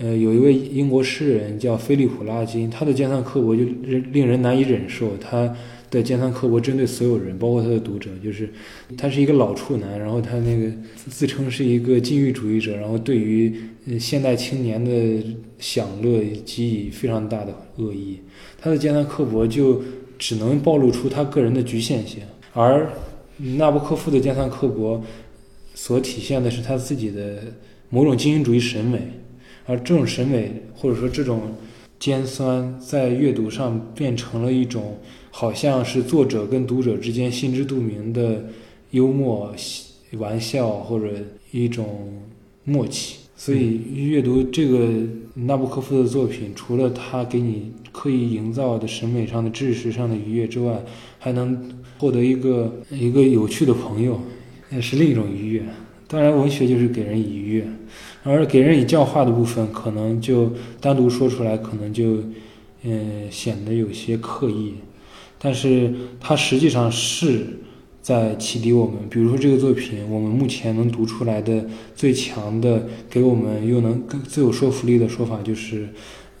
[0.00, 3.62] 呃，有一位英国诗人叫菲利普拉金，他的尖酸刻薄就
[4.10, 5.16] 令人难以忍受。
[5.20, 5.54] 他。
[5.92, 8.48] 的尖酸刻薄针对所有人，包括他的读者，就是
[8.96, 13.54] 他是一个老处男，然后他那个自称是一个禁欲主义者，然后对于
[14.00, 15.22] 现代青年的
[15.58, 18.20] 享乐给予非常大的恶意。
[18.58, 19.82] 他的尖酸刻薄就
[20.18, 22.22] 只能暴露出他个人的局限性，
[22.54, 22.90] 而
[23.36, 25.04] 纳博科夫的尖酸刻薄
[25.74, 27.42] 所体现的是他自己的
[27.90, 28.98] 某种精英主义审美，
[29.66, 31.42] 而这种审美或者说这种
[32.02, 34.98] 尖酸在阅读上变成了一种。
[35.34, 38.44] 好像是作者跟读者之间心知肚明的
[38.90, 39.50] 幽默
[40.18, 41.06] 玩笑，或者
[41.52, 42.12] 一种
[42.64, 43.20] 默契。
[43.34, 44.90] 所以阅读这个
[45.34, 50.84] 纳布科夫的作品，除了他给你刻意营造的审美上的、知识上的愉悦之外，
[51.18, 54.20] 还能获得一个一个有趣的朋友，
[54.70, 55.62] 也是另一种愉悦。
[56.06, 57.66] 当然，文学就是给人以愉悦，
[58.24, 62.18] 而给人以教化的部分，可能就单独说出来，可能就
[62.82, 64.74] 嗯显得有些刻意。
[65.38, 67.46] 但是它实际上是
[68.00, 71.64] 在启迪我们，比如说这个作品，我们目前能读出来的
[71.96, 75.88] 最强的，给我们又能更最有说服力的说法就是，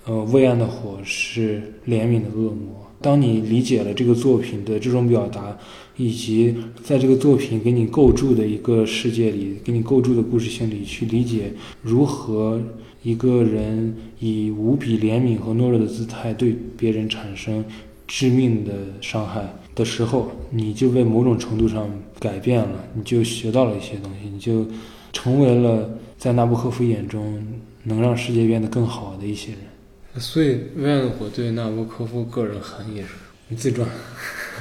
[0.06, 2.86] 呃，未暗的火是怜悯的恶魔。
[3.00, 5.58] 当你理解了这个作品的这种表达，
[5.96, 12.60] 以及在这个作品给你构筑的一个世界里，给你构筑的故事性里去理解如何
[13.02, 17.64] 一个人以无比怜悯和懦弱的姿态对别人产生。
[18.08, 19.42] 致命的伤害
[19.74, 21.88] 的时候，你就被某种程度上
[22.20, 24.66] 改变了，你就学到了一些东西，你就
[25.14, 27.42] 成为了在纳博科夫眼中
[27.84, 30.20] 能让世界变得更好的一些人。
[30.20, 33.88] 所以，微暗的火对纳博科夫个人含义是自传，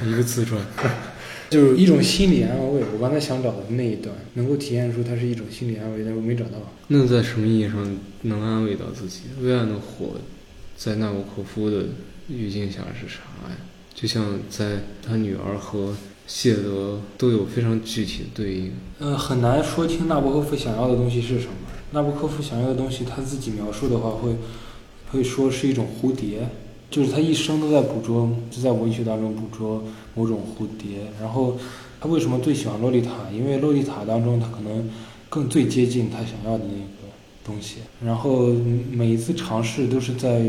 [0.05, 0.61] 一个自传，
[1.51, 2.81] 就是一种心理安慰。
[2.93, 6.57] 我刚才想找的那一段，能够体现出它是一种心理安慰，但是我没找到。
[6.87, 9.21] 那在什么意义上能安慰到自己？
[9.41, 10.15] 微暗的火
[10.75, 11.85] 在纳博科夫的。
[12.29, 13.57] 语境下是啥呀？
[13.93, 15.93] 就像在他女儿和
[16.25, 18.71] 谢德都有非常具体的对应。
[18.99, 21.53] 呃，很难说清纳博科夫想要的东西是什么。
[21.91, 24.35] 纳博科夫想要的东西，他自己描述的话会
[25.11, 26.47] 会说是一种蝴蝶，
[26.91, 29.83] 就是他一生都在捕捉，就在文学当中捕捉
[30.13, 30.99] 某种蝴蝶。
[31.19, 31.57] 然后
[31.99, 33.11] 他为什么最喜欢洛丽塔？
[33.33, 34.87] 因为洛丽塔当中他可能
[35.29, 37.11] 更最接近他想要的那个
[37.43, 37.77] 东西。
[38.05, 38.49] 然后
[38.91, 40.45] 每一次尝试都是在。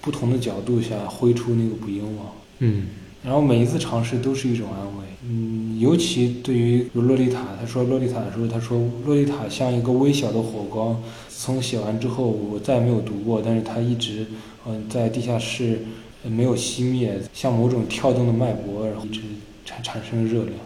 [0.00, 2.26] 不同的角度下挥出那个捕蝇网，
[2.60, 2.86] 嗯，
[3.22, 11.02] 然后每一次尝试都是一种安慰，嗯，尤其对于洛丽塔，他说洛丽塔的时候，他说洛丽塔像一个微小的火光，
[11.40, 14.26] 从写完之后我再也没有读过，但是它一直，
[14.66, 15.78] 嗯，在地下室
[16.24, 19.20] 没有熄灭，像某种跳动的脉搏，然后一直
[19.64, 20.56] 产产生热量。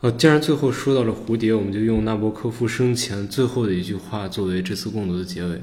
[0.00, 5.60] 呃，既然最后说到了蝴蝶，我们就用纳博科夫生前最后的一句话作为这次共读的结尾。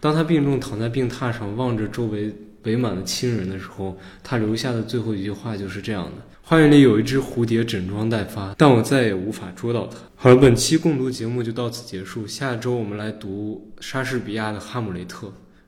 [0.00, 6.12] 当他病重躺在病榻上，望着周围围满的亲人的时候，他留下的最后一句话就是这样的
[6.44, 12.26] ：“花园里有一只蝴蝶整装待发，但我再也无法捉到它。”好了，本期共读节目就到此结束。
[12.26, 15.26] 下周我们来读莎士比亚的《哈姆雷特》。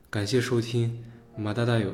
[0.09, 0.99] 感谢收听，
[1.37, 1.93] 马大大有。